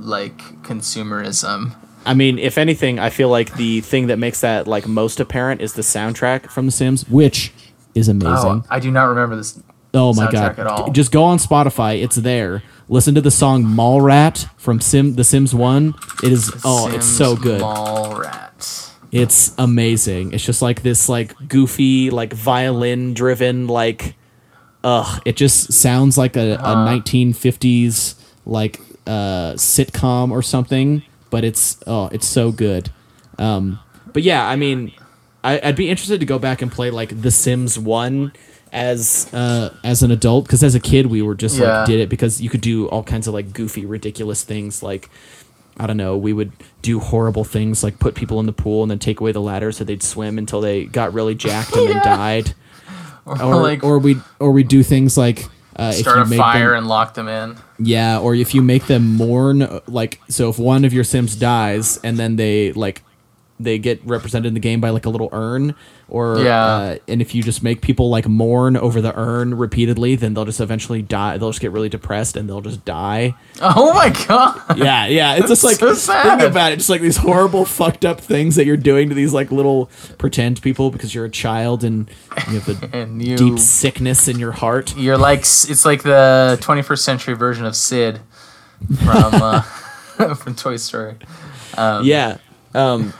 [0.00, 1.74] like consumerism.
[2.06, 5.60] I mean, if anything, I feel like the thing that makes that like most apparent
[5.60, 7.52] is the soundtrack from The Sims, which
[7.94, 8.34] is amazing.
[8.34, 9.60] Oh, I do not remember this.
[9.92, 10.58] Oh, my god!
[10.58, 10.90] at all.
[10.92, 12.62] Just go on Spotify; it's there.
[12.88, 15.94] Listen to the song "Mallrat" from Sim The Sims One.
[16.22, 17.60] It is oh, it's so Sims good.
[17.60, 18.90] Mallrats.
[19.12, 20.32] It's amazing.
[20.32, 24.14] It's just like this like goofy like violin driven like
[24.84, 28.14] ugh, it just sounds like a, a 1950s
[28.46, 32.90] like uh sitcom or something, but it's oh, it's so good.
[33.38, 33.78] Um
[34.12, 34.92] but yeah, I mean
[35.42, 38.32] I, I'd be interested to go back and play like The Sims 1
[38.72, 41.78] as uh as an adult because as a kid we were just Yeah.
[41.78, 45.08] like did it because you could do all kinds of like goofy ridiculous things like
[45.76, 48.90] I don't know, we would do horrible things like put people in the pool and
[48.90, 52.02] then take away the ladder so they'd swim until they got really jacked and then
[52.04, 52.52] died.
[53.24, 55.46] Or, Or like or we or we do things like
[55.80, 57.56] uh, if start you a make fire them, and lock them in.
[57.78, 61.98] yeah, or if you make them mourn like so if one of your sims dies
[62.04, 63.02] and then they like
[63.62, 65.74] they get represented in the game by like a little urn
[66.08, 66.64] or Yeah.
[66.64, 70.44] uh, and if you just make people like mourn over the urn repeatedly then they'll
[70.44, 74.78] just eventually die they'll just get really depressed and they'll just die Oh my god!
[74.78, 75.36] yeah, yeah.
[75.36, 78.64] It's just like so think about it, just like these horrible, fucked up things that
[78.64, 82.10] you're doing to these like little pretend people because you're a child and
[82.50, 84.96] you have a you, deep sickness in your heart.
[84.96, 88.20] you're like it's like the 21st century version of Sid
[89.04, 89.60] from uh,
[90.34, 91.16] from Toy Story.
[91.76, 92.38] Um, Yeah.
[92.74, 93.12] Um,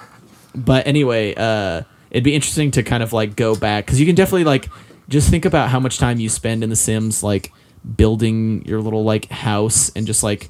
[0.55, 4.15] but anyway, uh, it'd be interesting to kind of like go back because you can
[4.15, 4.69] definitely like
[5.09, 7.53] just think about how much time you spend in The Sims, like
[7.97, 10.49] building your little like house and just like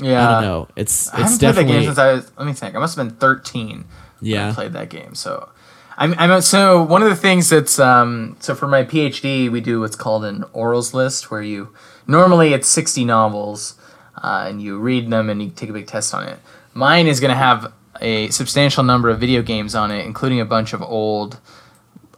[0.00, 0.26] yeah.
[0.26, 0.68] I don't know.
[0.76, 2.32] It's I it's haven't played that definitely game since I was.
[2.38, 2.74] Let me think.
[2.74, 3.68] I must have been 13.
[3.70, 3.84] when
[4.20, 4.50] Yeah.
[4.50, 5.14] I played that game.
[5.14, 5.50] So,
[5.98, 9.80] I'm, I'm so one of the things that's um, so for my PhD we do
[9.80, 11.74] what's called an orals list where you
[12.06, 13.74] normally it's 60 novels
[14.22, 16.38] uh, and you read them and you take a big test on it.
[16.72, 20.44] Mine is going to have a substantial number of video games on it, including a
[20.44, 21.38] bunch of old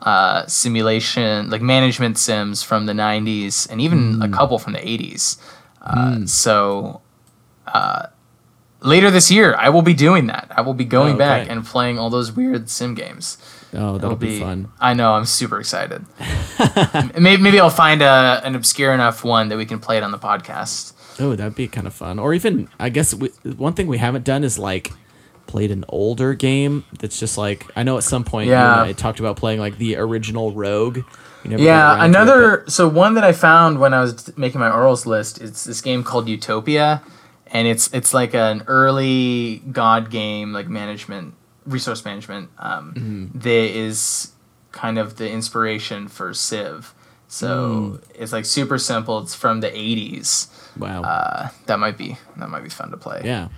[0.00, 5.36] uh, simulation like management sims from the 90s and even a couple from the 80s.
[5.80, 7.00] Uh, So
[7.66, 8.06] uh,
[8.80, 10.50] later this year, I will be doing that.
[10.56, 11.52] I will be going Oh, back great.
[11.56, 13.38] and playing all those weird sim games.
[13.74, 14.68] Oh, that'll It'll be, fun.
[14.80, 15.14] I know.
[15.14, 16.04] I'm super excited.
[17.18, 20.10] maybe, maybe I'll find a, an obscure enough one that we can play it on
[20.10, 20.92] the podcast.
[21.20, 22.18] Oh, that'd be kind of fun.
[22.18, 24.92] Or even, I guess, we, one thing we haven't done is like
[25.46, 28.82] played an older game that's just like I know at some point Yeah.
[28.82, 31.00] I talked about playing like the original Rogue.
[31.44, 32.64] Yeah, to it, another.
[32.68, 36.04] so one that I found when I was making my orals list, it's this game
[36.04, 37.02] called Utopia,
[37.48, 41.34] and it's it's like an early God game, like management,
[41.66, 42.48] resource management.
[42.58, 43.38] Um, Mm-hmm.
[43.40, 44.32] That is
[44.70, 46.94] kind of the inspiration for Civ.
[47.26, 48.02] So Mm.
[48.14, 49.18] it's like super simple.
[49.18, 50.46] It's from the '80s.
[50.78, 51.02] wow.
[51.02, 53.22] Uh, that might be that might be fun to play.
[53.24, 53.48] Yeah.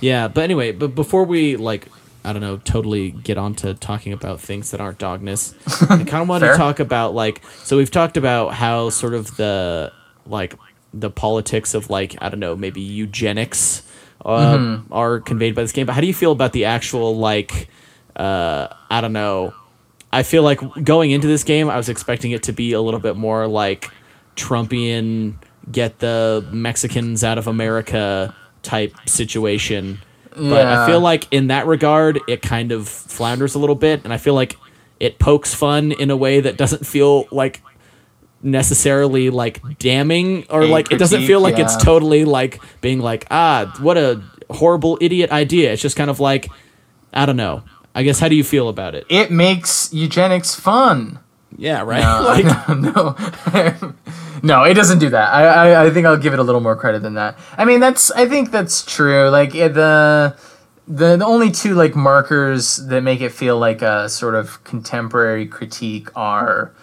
[0.00, 1.88] Yeah, but anyway, but before we like
[2.24, 5.54] I don't know, totally get on to talking about things that aren't dogness,
[5.90, 9.36] I kind of want to talk about like so we've talked about how sort of
[9.36, 9.92] the
[10.26, 10.54] like
[10.92, 13.82] the politics of like I don't know, maybe eugenics
[14.24, 14.92] uh, Mm-hmm.
[14.92, 17.68] are conveyed by this game, but how do you feel about the actual like
[18.16, 19.54] uh I don't know,
[20.12, 23.00] I feel like going into this game, I was expecting it to be a little
[23.00, 23.90] bit more like
[24.36, 25.34] Trumpian,
[25.70, 30.00] get the Mexicans out of America type situation.
[30.36, 34.12] But I feel like in that regard, it kind of flounders a little bit, and
[34.12, 34.56] I feel like
[35.00, 37.62] it pokes fun in a way that doesn't feel like
[38.42, 43.26] necessarily like damning or A like it doesn't feel like it's totally like being like
[43.30, 46.48] ah what a horrible idiot idea it's just kind of like
[47.12, 47.62] i don't know
[47.94, 51.18] i guess how do you feel about it It makes eugenics fun.
[51.58, 53.14] yeah right No, like no,
[53.82, 53.94] no.
[54.42, 55.32] no, it doesn't do that.
[55.32, 57.38] I, I, I think I'll give it a little more credit than that.
[57.56, 59.28] I mean, that's I think that's true.
[59.28, 60.36] Like the
[60.88, 65.46] the the only two like markers that make it feel like a sort of contemporary
[65.46, 66.74] critique are,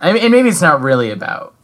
[0.00, 1.54] I mean, and maybe it's not really about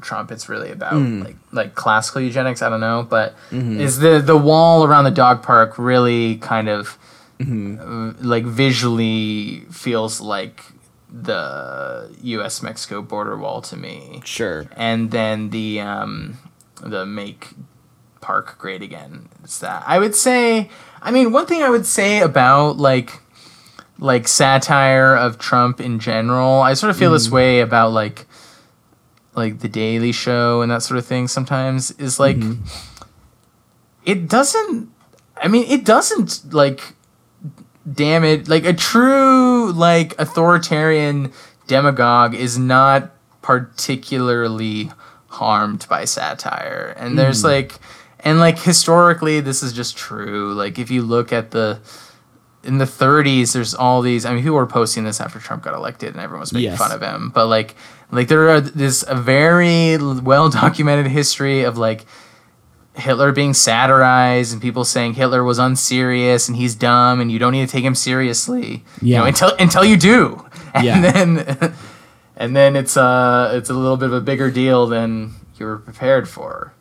[0.00, 0.30] Trump.
[0.30, 1.22] It's really about hmm.
[1.22, 2.62] like like classical eugenics.
[2.62, 3.80] I don't know, but mm-hmm.
[3.80, 6.98] is the the wall around the dog park really kind of
[7.38, 7.80] mm-hmm.
[7.80, 10.64] uh, like visually feels like
[11.12, 12.62] the U.S.
[12.62, 16.38] Mexico border wall to me, sure and then the um,
[16.82, 17.50] the make
[18.20, 19.28] park great again.
[19.44, 20.70] It's that I would say.
[21.02, 23.20] I mean, one thing I would say about like
[23.98, 28.26] like satire of Trump in general, I sort of feel this way about like
[29.34, 31.28] like the Daily Show and that sort of thing.
[31.28, 32.36] Sometimes is like
[34.04, 34.90] it doesn't.
[35.42, 36.94] I mean, it doesn't like
[37.92, 41.32] damn it like a true like authoritarian
[41.66, 43.10] demagogue is not
[43.42, 44.90] particularly
[45.28, 46.94] harmed by satire.
[46.96, 47.48] And there's hmm.
[47.48, 47.74] like
[48.20, 50.52] and like historically this is just true.
[50.54, 51.80] Like if you look at the
[52.62, 55.72] in the 30s there's all these i mean people were posting this after trump got
[55.72, 56.78] elected and everyone was making Yes.
[56.78, 57.30] fun of him.
[57.30, 57.74] But like
[58.10, 62.04] like there are this a very well documented history of like
[62.94, 67.52] Hitler being satirized and people saying Hitler was unserious and he's dumb and you don't
[67.52, 68.84] need to take him seriously.
[69.00, 70.44] You know, until until you do.
[70.74, 71.00] And Yeah.
[71.00, 71.74] then
[72.36, 75.78] and then it's uh it's a little bit of a bigger deal than you were
[75.78, 76.72] prepared for.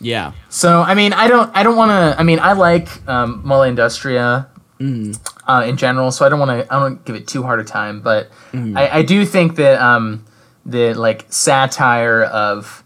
[0.00, 2.18] yeah So I mean, I don't, I don't want to.
[2.18, 4.48] I mean, I like um, Industria
[4.80, 6.74] uh, in general, so I don't want to.
[6.74, 10.24] I don't give it too hard a time, but I, I do think that um,
[10.66, 12.82] the like satire of,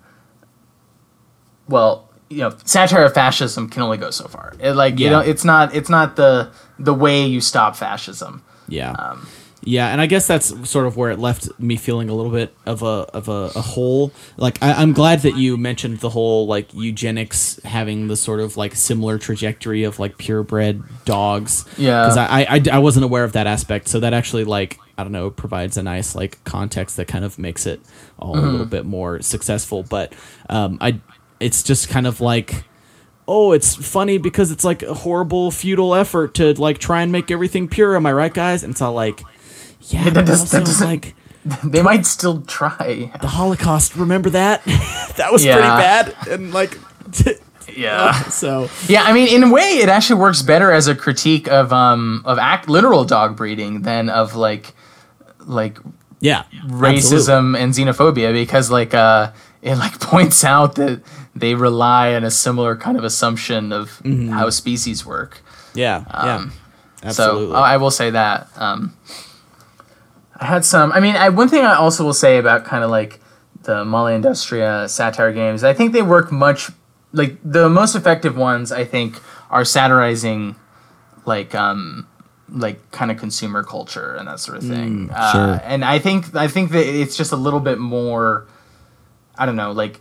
[1.69, 4.55] well, you know, satire of fascism can only go so far.
[4.61, 8.43] It, like you know, it's not, it's not the the way you stop fascism.
[8.69, 8.93] Yeah.
[8.93, 9.27] Um,
[9.63, 12.55] yeah, and I guess that's sort of where it left me feeling a little bit
[12.65, 14.13] of a of a, a hole.
[14.37, 18.57] Like I, I'm glad that you mentioned the whole like eugenics having the sort of
[18.57, 21.65] like similar trajectory of like purebred dogs.
[21.77, 22.05] Yeah.
[22.05, 25.03] because I, I I I wasn't aware of that aspect, so that actually like I
[25.03, 27.81] don't know provides a nice like context that kind of makes it
[28.19, 29.83] all a little bit more successful.
[29.83, 30.15] But
[30.49, 31.01] um, I
[31.41, 32.65] it's just kind of like
[33.31, 37.31] oh, it's funny because it's like a horrible futile effort to like try and make
[37.31, 37.95] everything pure.
[37.95, 38.63] Am I right, guys?
[38.65, 39.23] And it's all like,
[39.83, 41.15] yeah, That does- also that doesn't- like
[41.65, 43.13] they might still try.
[43.21, 43.97] the Holocaust.
[43.97, 44.65] Remember that?
[45.19, 45.55] that was Yeah.
[45.57, 46.29] pretty bad.
[46.31, 46.79] And like,
[47.77, 48.13] Yeah.
[48.31, 51.71] so Yeah, I mean, in a way, it actually works better as a critique of
[51.71, 54.75] um of act literal dog breeding than of like
[55.45, 55.79] like
[56.21, 59.33] yeah, racism and xenophobia because like uh
[59.63, 61.01] it like points out that
[61.35, 64.01] they rely on a similar kind of assumption of
[64.31, 65.41] how species work.
[65.75, 66.53] Yeah, yeah, Um,
[67.03, 67.55] absolutely.
[67.55, 68.49] So I will say that.
[68.57, 68.95] Um,
[70.41, 70.93] I had some.
[70.93, 73.21] I mean, I, one thing I also will say about kind of like
[73.63, 76.71] the Molleindustria satire games, I think they work much
[77.13, 78.71] like the most effective ones.
[78.73, 80.57] I think are satirizing
[81.25, 82.07] like um
[82.51, 85.11] like kind of consumer culture and that sort of thing.
[85.13, 85.61] uh, sure.
[85.65, 88.47] And I think I think that it's just a little bit more.
[89.39, 90.01] I don't know, like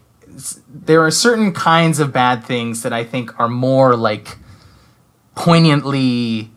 [0.68, 4.38] there are certain kinds of bad things that I think are more like
[5.36, 6.52] poignantly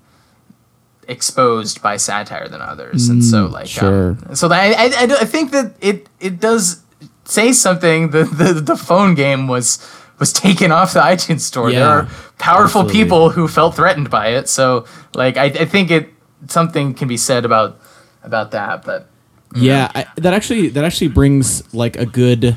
[1.08, 4.16] exposed by satire than others, and so like sure.
[4.28, 6.82] um, so that, I, I, I think that it it does
[7.24, 8.10] say something.
[8.10, 9.78] The the, the phone game was
[10.18, 11.70] was taken off the iTunes store.
[11.70, 12.08] there Yeah, are
[12.38, 12.92] powerful absolutely.
[13.02, 14.48] people who felt threatened by it.
[14.48, 16.10] So like I, I think it
[16.46, 17.80] something can be said about
[18.22, 18.84] about that.
[18.84, 19.08] But
[19.54, 22.56] Yeah, I, that actually that actually brings like a good,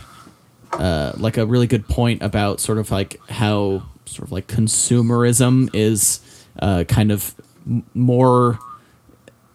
[0.79, 5.69] uh, like a really good point about sort of like how sort of like consumerism
[5.73, 6.19] is
[6.59, 7.35] uh, kind of
[7.67, 8.59] m- more.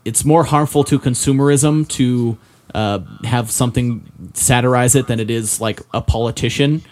[0.05, 2.39] It's more harmful to consumerism to
[2.75, 6.83] uh, have something satirize it than it is like a politician.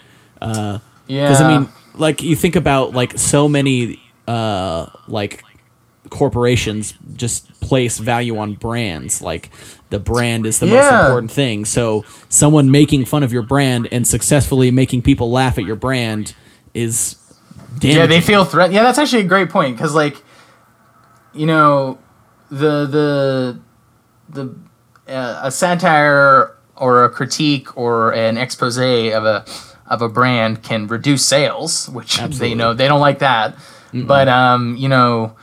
[0.41, 5.43] yeah, Because I mean, like you think about like so many uh like
[6.09, 9.21] corporations just place value on brands.
[9.21, 9.49] Like
[9.89, 11.65] the brand is the most important thing.
[11.65, 16.35] So someone making fun of your brand and successfully making people laugh at your brand
[16.73, 17.15] is
[17.79, 17.99] damaging.
[17.99, 18.75] yeah, they feel threatened.
[18.75, 20.21] Yeah, that's actually a great point because like,
[21.33, 21.99] you know,
[22.49, 23.59] the the
[24.29, 24.55] the
[25.11, 29.45] uh, a satire or a critique or an expose of a
[29.87, 33.55] of a brand can reduce sales, which they know they don't like that.
[33.93, 35.35] But um, you know,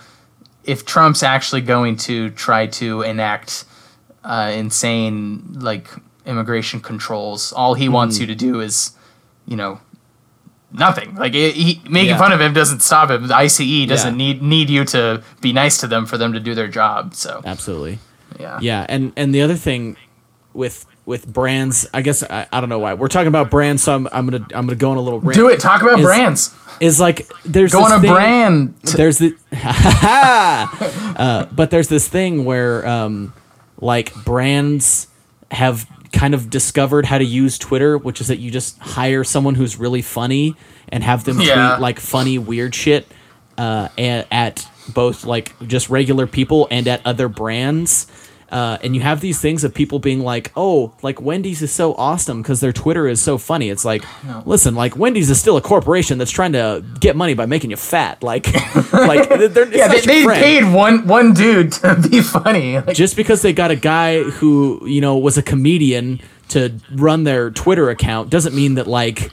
[0.65, 3.65] if Trump's actually going to try to enact
[4.25, 5.89] uh, insane like
[6.27, 8.93] immigration controls, all he wants you to do is,
[9.47, 9.81] you know,
[10.73, 11.15] nothing.
[11.15, 12.19] Like he, he, making Yeah.
[12.19, 13.27] fun of him doesn't stop him.
[13.29, 14.27] The ICE doesn't Yeah.
[14.27, 17.15] need need you to be nice to them for them to do their job.
[17.15, 17.99] So Absolutely.
[18.41, 19.97] yeah, Yeah, and and the other thing
[20.55, 23.95] with with brands, I guess I, I don't know why we're talking about brands, so
[23.95, 25.35] I'm, I'm gonna I'm gonna go on a little rant.
[25.35, 25.61] do it.
[25.61, 26.55] Talk about Is- brands.
[26.81, 28.75] Is like there's Go this on a thing- brand.
[28.97, 29.37] there's the
[30.33, 33.33] uh, but there's this thing where um,
[33.81, 35.07] like brands
[35.51, 39.55] have kind of discovered how to use Twitter, which is that you just hire someone
[39.55, 40.57] who's really funny
[40.89, 41.71] and have them Yeah.
[41.71, 43.07] tweet like funny weird shit
[43.59, 48.07] uh, at, at both like just regular people and at other brands.
[48.55, 51.93] Uh, and you have these things of people being like, "Oh, like Wendy's is so
[51.95, 54.05] awesome because their Twitter is so funny." It's like,
[54.47, 57.77] listen, like Wendy's is still a corporation that's trying to get money by making you
[57.77, 58.23] fat.
[58.23, 58.47] Like,
[58.93, 62.79] like they're, Yeah, they, they paid one one dude to be funny.
[62.79, 67.25] Like, just because they got a guy who you know was a comedian to run
[67.25, 69.33] their Twitter account doesn't mean that like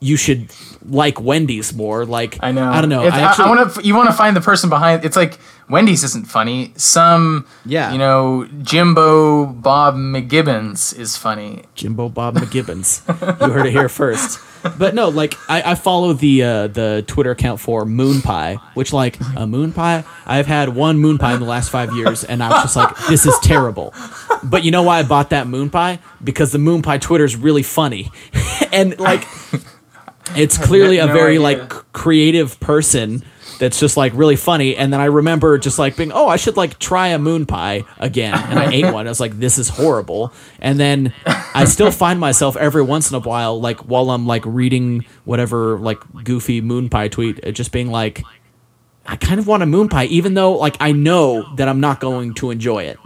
[0.00, 0.52] you should
[0.84, 2.04] like Wendy's more.
[2.04, 2.68] Like I know.
[2.68, 3.06] I don't know.
[3.06, 3.82] It's- I I, want to.
[3.84, 5.04] You want to find the person behind.
[5.04, 5.38] It's like
[5.68, 6.72] Wendy's isn't funny.
[6.76, 7.92] Some, Yeah.
[7.92, 11.64] you know, Jimbo Bob McGibbons is funny.
[11.74, 13.02] Jimbo Bob McGibbons.
[13.40, 14.38] you heard it here first.
[14.78, 18.92] But no, like I, I follow the uh, the Twitter account for Moon Pie, which
[18.92, 20.02] like a moon pie.
[20.24, 22.96] I've had one moon pie in the last five years, and I was just like,
[23.06, 23.94] this is terrible.
[24.42, 26.00] But you know why I bought that moon pie?
[26.22, 28.10] Because the moon pie Twitter is really funny,
[28.72, 29.24] and like
[30.34, 33.22] it's clearly a very like creative person
[33.58, 34.76] that's just like really funny.
[34.76, 37.84] And then i remember just like being oh i should like try a moon pie
[37.98, 38.34] again.
[38.34, 39.06] And i ate one.
[39.06, 40.32] I was like this is horrible.
[40.60, 44.42] And then i still find myself every once in a while like while i'm like
[44.46, 48.22] reading whatever like goofy moon pie tweet uh, just being like
[49.06, 52.00] i kind of want a moon pie even though like i know that i'm not
[52.00, 52.98] going to enjoy it.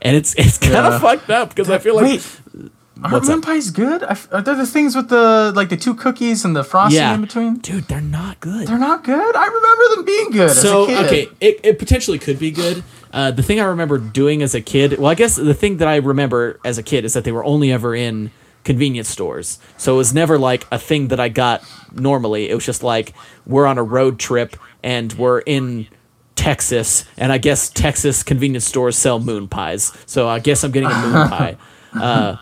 [0.00, 0.94] And it's it's kind Yeah.
[0.96, 2.72] of fucked up because i feel like Wait,
[3.02, 4.02] aren't What's moon pies good?
[4.02, 7.00] I f are there the things with the like the two cookies and the frosting
[7.00, 7.56] yeah in between?
[7.56, 9.34] dude they're not good They're not good.
[9.36, 10.50] I remember them being good.
[10.56, 11.06] so as a kid.
[11.06, 12.82] okay it, it potentially could be good
[13.12, 15.88] uh, the thing i remember doing as a kid well i guess the thing that
[15.88, 18.30] i remember as a kid is that they were only ever in
[18.64, 21.62] convenience stores so it was never like a thing that i got
[21.92, 23.12] normally it was just like
[23.46, 25.86] we're on a road trip and we're in
[26.36, 30.90] texas and i guess texas convenience stores sell moon pies so i guess i'm getting
[30.90, 31.56] a moon pie
[32.00, 32.36] uh,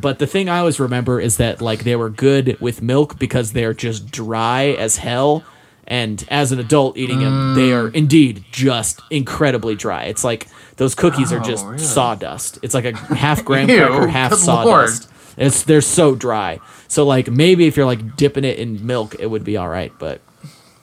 [0.00, 3.52] but the thing I always remember is that like they were good with milk because
[3.52, 5.44] they're just dry as hell.
[5.86, 10.04] And as an adult eating them, they are indeed just incredibly dry.
[10.04, 11.78] It's like those cookies are Oh, just really?
[11.78, 12.58] sawdust.
[12.62, 15.10] It's like a half graham cracker, half sawdust.
[15.36, 16.60] It's they're so dry.
[16.88, 19.92] So like maybe if you're like dipping it in milk, it would be all right.
[19.98, 20.22] But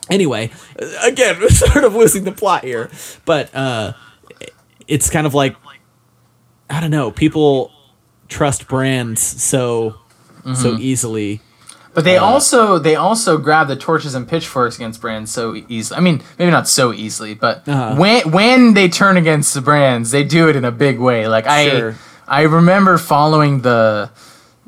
[0.09, 2.91] anyway, uh, again, sort of losing the plot here.
[3.26, 3.93] But uh,
[4.88, 5.55] it's kind of like
[6.70, 7.09] I don't know.
[7.09, 7.72] People
[8.38, 9.95] trust brands so
[10.55, 10.82] so Mm-hmm.
[10.82, 11.41] easily.
[11.93, 15.97] But they Uh, also they also grab the torches and pitchforks against brands so easily.
[15.97, 17.95] I mean, maybe not so easily, but Uh-huh.
[18.01, 21.27] when when they turn against the brands, they do it in a big way.
[21.27, 21.95] Like Sure.
[22.27, 24.09] I I remember following the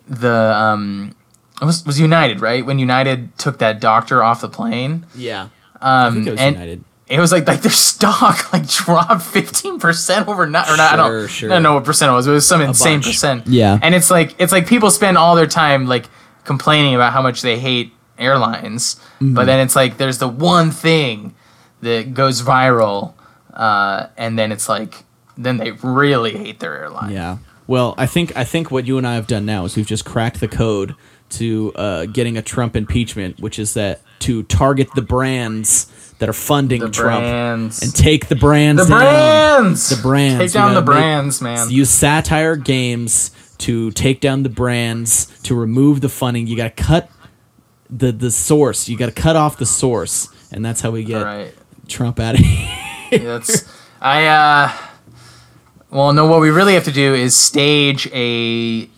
[0.07, 0.36] the
[0.66, 1.16] um
[1.61, 5.05] it was was United right when United took that doctor off the plane.
[5.16, 5.43] Yeah.
[5.43, 5.49] Um,
[5.82, 6.84] I think it was and United.
[7.08, 10.93] It was like like their stock like dropped fifteen percent overnight or not.
[10.93, 11.49] I don't, sure.
[11.51, 12.28] I don't know what percent it was.
[12.28, 13.47] It was some insane percent.
[13.47, 13.78] Yeah.
[13.82, 16.06] and it's like it's like people spend all their time like
[16.45, 19.34] complaining about how much they hate airlines, Mm-hmm.
[19.34, 21.34] but then it's like there's the one thing
[21.82, 23.14] that goes viral,
[23.54, 25.04] uh, and then it's like
[25.38, 27.12] then they really hate their airline.
[27.12, 27.38] Yeah.
[27.68, 30.06] Well, I think I think what you and I have done now is we've just
[30.06, 30.95] cracked the code
[31.38, 35.88] to uh, getting a Trump impeachment, which is that to target the brands
[36.19, 37.81] that are funding The Trump brands.
[37.81, 38.99] and take the brands the down.
[39.01, 39.89] brands.
[39.89, 40.39] The brands.
[40.39, 41.69] Take down the gotta make- brands, man.
[41.69, 46.47] Use satire games to take down the brands, to remove the funding.
[46.47, 47.09] You got to cut
[47.89, 48.88] the the source.
[48.89, 51.53] You got to cut off the source, and that's how we get right.
[51.88, 53.19] Trump out of here.
[53.19, 53.63] That's
[54.01, 54.71] I uh
[55.91, 58.89] well no what we really have to do is stage a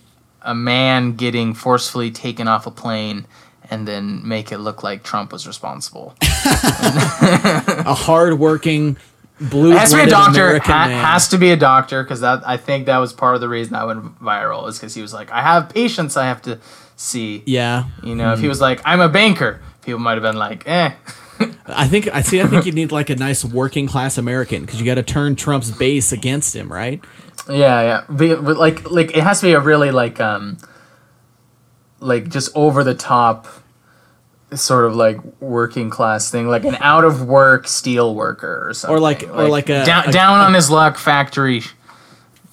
[0.45, 3.25] a man getting forcefully taken off a plane
[3.69, 6.15] and then make it look like Trump was responsible.
[6.21, 8.97] a hardworking
[9.41, 10.59] blue It has to be a doctor.
[10.59, 13.49] Ha- has to be a doctor because that I think that was part of the
[13.49, 16.59] reason that went viral is because he was like, I have patients I have to
[16.95, 17.43] see.
[17.45, 17.85] yeah.
[18.03, 20.91] You know, if he was like, I'm a banker, people might have been like, eh.
[21.67, 22.41] I think I see.
[22.41, 25.35] I think you need like a nice working class American because you got to turn
[25.35, 27.03] Trump's base against him, right?
[27.49, 28.15] Yeah, yeah.
[28.15, 30.57] Be, but like, like it has to be a really like, um,
[31.99, 33.47] like just over the top,
[34.53, 38.95] sort of like working class thing, like an out of work steel worker or something,
[38.95, 41.63] Or like- or like a- down, a- down on his luck factory.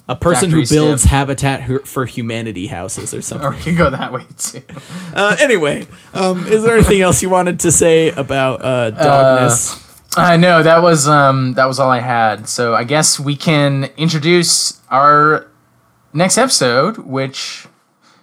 [0.09, 1.05] A person who builds.
[1.05, 3.47] Habitat for Humanity houses or something.
[3.47, 4.63] Or you can go that way too.
[5.15, 9.79] Uh, anyway, um, is there anything else you wanted to say about uh, dogness?
[10.17, 12.49] Uh, no, that was um, that was all I had.
[12.49, 15.47] So I guess we can introduce our
[16.13, 17.67] next episode, which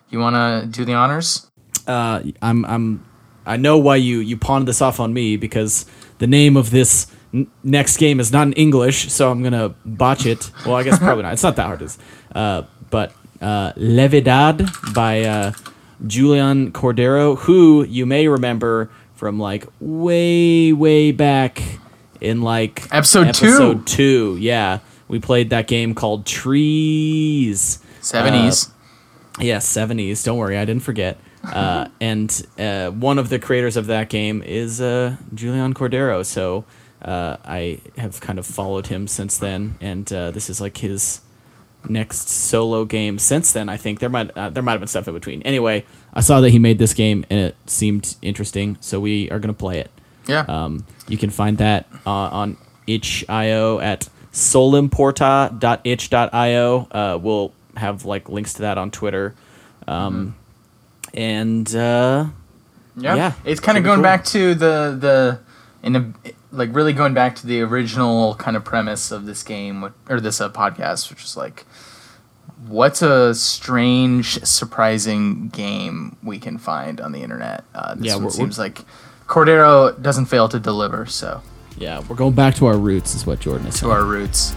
[0.10, 1.50] you want to do the honors.
[1.88, 3.06] uh, I'm I'm
[3.46, 5.86] I know why you you pawned this off on me because
[6.20, 10.26] the name of this n- next game is not in English, so I'm gonna botch
[10.26, 10.52] it.
[10.66, 11.34] Well, I guess probably not.
[11.34, 11.82] It's not that hard.
[11.82, 11.98] Is
[12.34, 15.52] uh, but uh, Levedad by uh,
[16.06, 21.62] Julian Cordero, who you may remember from like way way back
[22.22, 23.48] in like Episode two.
[23.48, 24.38] episode two.
[24.40, 27.80] Yeah, we played that game called Trees.
[28.02, 28.70] Seventies.
[29.40, 30.24] Yes, seventies.
[30.24, 31.18] Don't worry, I didn't forget.
[31.44, 36.26] Uh, and uh, one of the creators of that game is uh, Julian Cordero.
[36.26, 36.66] So
[37.02, 41.22] uh, I have kind of followed him since then, and uh, this is like his
[41.88, 43.70] next solo game since then.
[43.70, 45.42] I think there might uh, there might have been stuff in between.
[45.44, 49.40] Anyway, I saw that he made this game and it seemed interesting, so we are
[49.40, 49.92] gonna play it.
[50.28, 50.42] yeah.
[50.48, 56.88] Um, you can find that uh, on itch.io at solimporta.itch.io.
[56.92, 59.34] Uh, we'll have like links to that on Twitter.
[59.88, 60.36] Um,
[61.14, 62.26] And uh,
[62.96, 64.04] Yeah, Yeah, it's kind of going cool.
[64.04, 65.40] back to the the
[65.84, 66.14] in a
[66.52, 70.42] like really going back to the original kind of premise of this game or this
[70.42, 71.66] uh, podcast, which is like,
[72.68, 77.64] what's a strange, surprising game we can find on the internet?
[77.74, 78.80] Uh, this Yeah, one seems like
[79.28, 81.06] Cordero doesn't fail to deliver.
[81.06, 81.42] So
[81.78, 83.92] yeah, we're going back to our roots, is what Jordan is saying.
[83.92, 84.04] to saying.
[84.04, 84.56] our roots.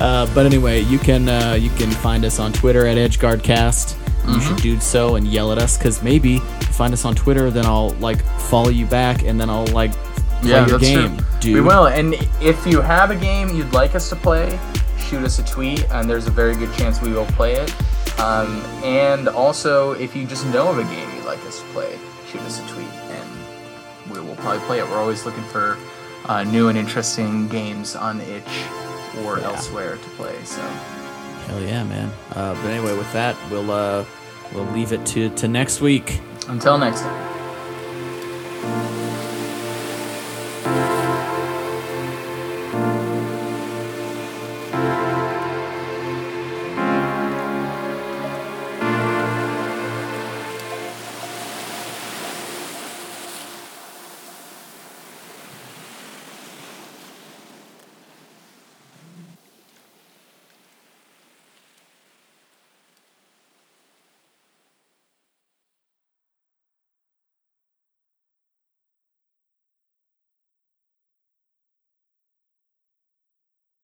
[0.00, 3.98] Uh, but anyway, you can uh, you can find us on Twitter at EdgeGuardCast.
[4.28, 7.66] You should do so and yell at us because maybe find us on Twitter, then
[7.66, 9.92] I'll like follow you back and then I'll like
[10.42, 11.26] Yeah, your that's game, true.
[11.40, 11.54] dude.
[11.54, 11.86] We will.
[11.86, 14.58] And if you have a game you'd like us to play,
[14.98, 17.74] shoot us a tweet, and there's a very good chance we will play it.
[18.20, 21.98] Um, and also, if you just know of a game you'd like us to play,
[22.30, 23.30] shoot us a tweet, and
[24.12, 24.88] we will probably play it.
[24.88, 25.76] We're always looking for
[26.26, 28.44] uh, new and interesting games on itch
[29.24, 29.44] or Yeah.
[29.46, 30.34] elsewhere to play.
[30.44, 30.60] So
[31.48, 32.10] Hell yeah, man.
[32.34, 34.04] Uh, but anyway, with that, we'll uh,
[34.54, 36.20] we'll leave it to to next week.
[36.48, 37.41] until next time.